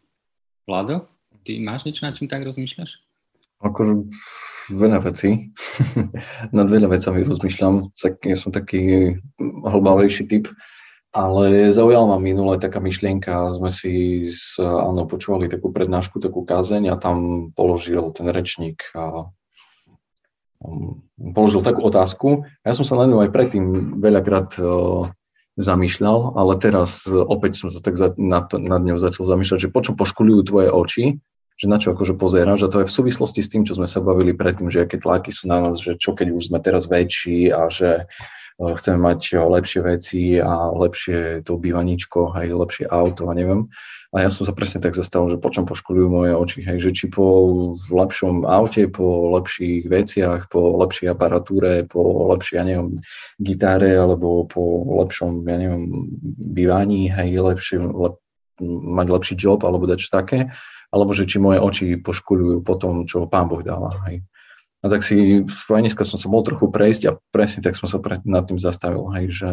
Vlado, 0.65 1.07
ty 1.45 1.61
máš 1.61 1.85
niečo, 1.85 2.03
nad 2.03 2.17
čím 2.17 2.27
tak 2.27 2.41
rozmýšľaš? 2.43 3.04
Akože 3.63 4.11
veľa 4.71 4.99
vecí. 5.05 5.53
Nad 6.57 6.67
veľa 6.67 6.89
vecami 6.89 7.21
rozmýšľam. 7.21 7.93
Tak 7.93 8.25
ja 8.25 8.37
som 8.37 8.49
taký 8.49 9.15
hlbavejší 9.39 10.25
typ. 10.27 10.49
Ale 11.15 11.71
zaujala 11.71 12.11
ma 12.11 12.19
minule 12.19 12.59
taká 12.59 12.83
myšlienka, 12.83 13.47
sme 13.47 13.71
si 13.71 14.27
s 14.27 14.59
Anou 14.59 15.07
počúvali 15.07 15.47
takú 15.47 15.71
prednášku, 15.71 16.19
takú 16.19 16.43
kázeň 16.43 16.91
a 16.91 16.99
tam 16.99 17.49
položil 17.55 18.11
ten 18.11 18.27
rečník 18.27 18.83
a 18.91 19.31
um, 20.59 21.07
položil 21.15 21.63
takú 21.63 21.87
otázku. 21.87 22.43
Ja 22.67 22.75
som 22.75 22.83
sa 22.83 22.99
na 22.99 23.07
ňu 23.07 23.23
aj 23.23 23.31
predtým 23.31 23.95
veľakrát 24.03 24.59
uh, 24.59 25.07
zamýšľal, 25.55 26.35
ale 26.35 26.59
teraz 26.59 27.07
opäť 27.07 27.63
som 27.63 27.71
sa 27.71 27.79
tak 27.79 27.95
nad, 28.19 28.51
nad 28.51 28.81
ňou 28.83 28.99
začal 28.99 29.23
zamýšľať, 29.23 29.59
že 29.67 29.71
po 29.71 29.79
čom 29.87 29.95
poškolujú 29.95 30.39
tvoje 30.43 30.67
oči, 30.67 31.03
že 31.55 31.71
na 31.71 31.79
čo 31.79 31.95
akože 31.95 32.19
pozeráš 32.19 32.67
a 32.67 32.71
to 32.71 32.83
je 32.83 32.89
v 32.89 32.95
súvislosti 32.99 33.39
s 33.39 33.51
tým, 33.51 33.63
čo 33.63 33.79
sme 33.79 33.87
sa 33.87 34.03
bavili 34.03 34.35
predtým, 34.35 34.67
že 34.67 34.83
aké 34.83 34.99
tlaky 34.99 35.31
sú 35.31 35.47
na 35.47 35.63
nás, 35.63 35.79
že 35.79 35.95
čo 35.95 36.11
keď 36.11 36.35
už 36.35 36.51
sme 36.51 36.59
teraz 36.59 36.91
väčší 36.91 37.51
a 37.55 37.71
že 37.71 38.11
Eh, 38.55 38.73
chceme 38.79 38.97
mať 38.97 39.35
eh, 39.35 39.43
lepšie 39.43 39.81
veci 39.83 40.21
a 40.39 40.71
lepšie 40.71 41.43
to 41.43 41.59
bývaničko, 41.59 42.31
aj 42.31 42.47
lepšie 42.55 42.85
auto 42.87 43.27
a 43.27 43.35
neviem. 43.35 43.67
A 44.15 44.23
ja 44.23 44.31
som 44.31 44.47
sa 44.47 44.55
presne 44.55 44.79
tak 44.79 44.95
zastavil, 44.95 45.35
že 45.35 45.43
po 45.43 45.51
čom 45.51 45.67
poškolujú 45.67 46.07
moje 46.07 46.31
oči, 46.39 46.59
hej, 46.63 46.79
že 46.79 46.91
či 46.95 47.05
po 47.11 47.27
lepšom 47.91 48.47
aute, 48.47 48.87
po 48.87 49.35
lepších 49.35 49.91
veciach, 49.91 50.47
po 50.47 50.79
lepšej 50.79 51.11
aparatúre, 51.11 51.83
po 51.83 52.31
lepšej, 52.31 52.55
ja 52.55 52.63
neviem, 52.63 53.03
gitáre, 53.43 53.91
alebo 53.91 54.47
po 54.47 54.87
lepšom, 55.03 55.43
ja 55.43 55.59
neviem, 55.59 56.07
bývaní, 56.55 57.11
hej, 57.11 57.43
lepšie, 57.43 57.83
lep, 57.83 58.15
mať 58.63 59.07
lepší 59.19 59.35
job, 59.35 59.67
alebo 59.67 59.83
dačo 59.83 60.07
také, 60.07 60.47
alebo 60.95 61.11
že 61.11 61.27
či 61.27 61.43
moje 61.43 61.59
oči 61.59 61.99
poškolujú 61.99 62.63
po 62.63 62.79
tom, 62.79 63.03
čo 63.03 63.27
pán 63.27 63.51
Boh 63.51 63.59
dáva, 63.59 63.99
hej. 64.07 64.23
A 64.79 64.87
tak 64.87 65.03
si, 65.03 65.43
aj 65.43 65.81
dneska 65.81 66.07
som 66.07 66.15
sa 66.15 66.31
bol 66.31 66.45
trochu 66.45 66.71
prejsť 66.71 67.01
a 67.11 67.17
presne 67.35 67.59
tak 67.59 67.75
som 67.75 67.91
sa 67.91 67.99
pre, 67.99 68.23
nad 68.23 68.47
tým 68.47 68.55
zastavil, 68.55 69.03
hej, 69.17 69.27
že 69.33 69.49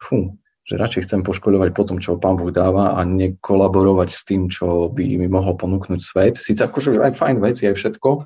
fú, 0.00 0.40
že 0.64 0.80
radšej 0.80 1.04
chcem 1.04 1.20
poškoľovať 1.20 1.70
po 1.76 1.84
tom, 1.84 2.00
čo 2.00 2.16
pán 2.16 2.40
Boh 2.40 2.48
dáva 2.48 2.96
a 2.96 3.04
nekolaborovať 3.04 4.08
s 4.08 4.22
tým, 4.24 4.48
čo 4.48 4.88
by 4.88 5.20
mi 5.20 5.28
mohol 5.28 5.58
ponúknuť 5.60 6.00
svet. 6.00 6.34
Sice 6.40 6.64
akože 6.64 6.96
aj 6.96 7.18
fajn 7.18 7.36
veci, 7.44 7.68
aj 7.68 7.76
všetko, 7.76 8.24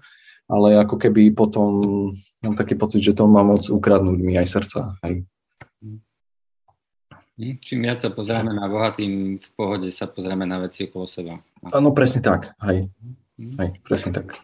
ale 0.53 0.79
ako 0.79 1.01
keby 1.01 1.33
potom 1.33 1.69
mám 2.45 2.55
taký 2.55 2.77
pocit, 2.77 3.01
že 3.01 3.17
to 3.17 3.25
má 3.25 3.40
moc 3.40 3.64
ukradnúť 3.67 4.19
mi 4.21 4.37
aj 4.37 4.47
srdca. 4.47 5.01
Hej. 5.03 5.25
Hm, 7.35 7.59
čím 7.59 7.83
viac 7.83 7.99
sa 7.99 8.14
pozrieme 8.14 8.55
na 8.55 8.70
Boha, 8.70 8.94
tým 8.94 9.42
v 9.42 9.49
pohode 9.59 9.90
sa 9.90 10.07
pozrieme 10.07 10.47
na 10.47 10.62
veci 10.62 10.87
okolo 10.87 11.07
seba. 11.11 11.35
Áno, 11.75 11.90
presne 11.90 12.23
tak. 12.23 12.55
Hej. 12.62 12.87
Hm. 13.42 13.55
Hej, 13.59 13.70
presne 13.83 14.11
tak. 14.14 14.38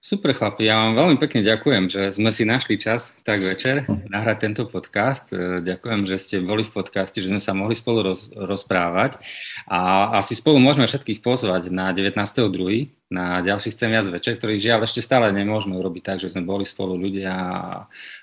Super 0.00 0.32
chlapi, 0.32 0.64
ja 0.64 0.80
vám 0.80 0.96
veľmi 0.96 1.16
pekne 1.20 1.44
ďakujem, 1.44 1.92
že 1.92 2.02
sme 2.16 2.32
si 2.32 2.48
našli 2.48 2.80
čas 2.80 3.12
tak 3.20 3.40
večer 3.44 3.84
hm. 3.84 4.08
nahrať 4.12 4.36
tento 4.48 4.62
podcast. 4.68 5.32
E, 5.32 5.64
ďakujem, 5.64 6.04
že 6.04 6.16
ste 6.20 6.36
boli 6.44 6.60
v 6.64 6.72
podcaste, 6.72 7.20
že 7.20 7.32
sme 7.32 7.40
sa 7.40 7.56
mohli 7.56 7.72
spolu 7.72 8.12
roz, 8.12 8.28
rozprávať 8.32 9.20
a 9.68 10.12
asi 10.20 10.36
spolu 10.36 10.60
môžeme 10.60 10.88
všetkých 10.88 11.24
pozvať 11.24 11.72
na 11.72 11.92
19.2 11.92 12.99
na 13.10 13.42
ďalší 13.42 13.74
Chcem 13.74 13.90
viac 13.90 14.06
večer, 14.06 14.38
ktorý 14.38 14.54
žiaľ 14.54 14.86
ešte 14.86 15.02
stále 15.02 15.34
nemôžeme 15.34 15.74
urobiť 15.74 16.02
tak, 16.06 16.18
že 16.22 16.30
sme 16.30 16.46
boli 16.46 16.62
spolu 16.62 16.94
ľudia 16.94 17.34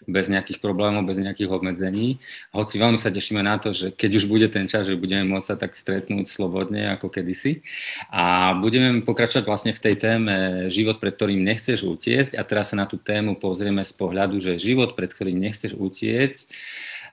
bez 0.08 0.32
nejakých 0.32 0.64
problémov, 0.64 1.04
bez 1.04 1.20
nejakých 1.20 1.52
obmedzení. 1.52 2.24
Hoci 2.56 2.80
veľmi 2.80 2.96
sa 2.96 3.12
tešíme 3.12 3.44
na 3.44 3.60
to, 3.60 3.76
že 3.76 3.92
keď 3.92 4.24
už 4.24 4.26
bude 4.32 4.48
ten 4.48 4.72
čas, 4.72 4.88
že 4.88 4.96
budeme 4.96 5.28
môcť 5.28 5.44
sa 5.44 5.56
tak 5.60 5.76
stretnúť 5.76 6.32
slobodne 6.32 6.96
ako 6.96 7.12
kedysi. 7.12 7.68
A 8.16 8.56
budeme 8.56 9.04
pokračovať 9.04 9.44
vlastne 9.44 9.76
v 9.76 9.84
tej 9.84 9.96
téme 10.00 10.36
život, 10.72 11.04
pred 11.04 11.12
ktorým 11.12 11.44
nechceš 11.44 11.84
utiecť. 11.84 12.40
A 12.40 12.48
teraz 12.48 12.72
sa 12.72 12.80
na 12.80 12.88
tú 12.88 12.96
tému 12.96 13.36
pozrieme 13.36 13.84
z 13.84 13.92
pohľadu, 13.92 14.40
že 14.40 14.56
život, 14.56 14.96
pred 14.96 15.12
ktorým 15.12 15.36
nechceš 15.36 15.76
utiecť, 15.76 16.48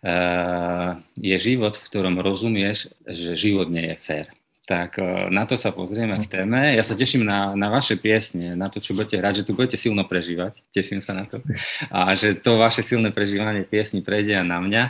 eh, 0.07 0.91
je 1.19 1.37
život, 1.43 1.75
v 1.75 1.87
ktorom 1.91 2.23
rozumieš, 2.23 2.95
že 3.03 3.35
život 3.35 3.67
nie 3.67 3.91
je 3.91 3.99
fér 3.99 4.27
tak 4.65 4.97
e, 4.97 5.29
na 5.29 5.45
to 5.45 5.61
sa 5.61 5.77
pozrieme 5.77 6.17
v 6.17 6.25
téme. 6.25 6.73
Ja 6.73 6.81
sa 6.81 6.97
teším 6.97 7.29
na, 7.29 7.53
na 7.53 7.69
vaše 7.69 8.01
piesne, 8.01 8.57
na 8.57 8.73
to, 8.73 8.81
čo 8.81 8.97
budete 8.97 9.21
hrať, 9.21 9.45
že 9.45 9.47
tu 9.47 9.53
budete 9.53 9.77
silno 9.77 10.09
prežívať. 10.09 10.65
Teším 10.73 11.05
sa 11.05 11.13
na 11.13 11.29
to. 11.29 11.45
A 11.93 12.17
že 12.17 12.33
to 12.33 12.57
vaše 12.57 12.81
silné 12.81 13.13
prežívanie 13.13 13.69
piesni 13.69 14.01
prejde 14.01 14.41
aj 14.41 14.47
na 14.49 14.59
mňa. 14.65 14.83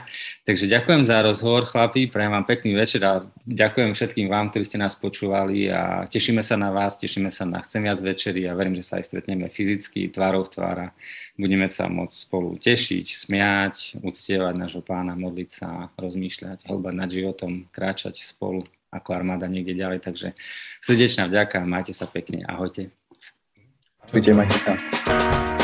Takže 0.46 0.70
ďakujem 0.70 1.02
za 1.02 1.18
rozhovor, 1.26 1.66
chlapi. 1.66 2.06
Prajem 2.06 2.38
vám 2.38 2.46
pekný 2.46 2.78
večer 2.78 3.02
a 3.02 3.26
ďakujem 3.42 3.98
všetkým 3.98 4.30
vám, 4.30 4.54
ktorí 4.54 4.62
ste 4.62 4.78
nás 4.78 4.94
počúvali 4.94 5.66
a 5.66 6.06
tešíme 6.06 6.46
sa 6.46 6.54
na 6.54 6.70
vás, 6.70 6.94
tešíme 6.94 7.34
sa 7.34 7.42
na 7.42 7.58
Chcem 7.66 7.82
viac 7.82 7.98
večeri 7.98 8.46
a 8.46 8.54
verím, 8.54 8.78
že 8.78 8.87
sa 8.87 9.02
aj 9.02 9.10
stretneme 9.10 9.50
fyzicky, 9.50 10.06
tvárou 10.14 10.46
v 10.46 10.54
tvára. 10.54 10.87
Budeme 11.34 11.66
sa 11.66 11.90
môcť 11.90 12.14
spolu 12.14 12.54
tešiť, 12.62 13.06
smiať, 13.10 13.98
uctievať 14.06 14.54
nášho 14.54 14.87
pána, 14.87 15.18
modliť 15.18 15.50
sa, 15.50 15.90
rozmýšľať, 15.98 16.70
hlbať 16.70 16.94
nad 16.94 17.10
životom, 17.10 17.66
kráčať 17.74 18.22
spolu 18.22 18.62
ako 18.94 19.11
armáda 19.11 19.50
niekde 19.50 19.74
ďalej. 19.74 19.98
Takže 20.07 20.38
srdečná 20.78 21.26
vďaka, 21.26 21.66
majte 21.66 21.90
sa 21.90 22.07
pekne, 22.07 22.46
ahojte. 22.46 22.94
Ahojte, 24.07 24.30
majte 24.30 24.59
sa. 24.62 25.63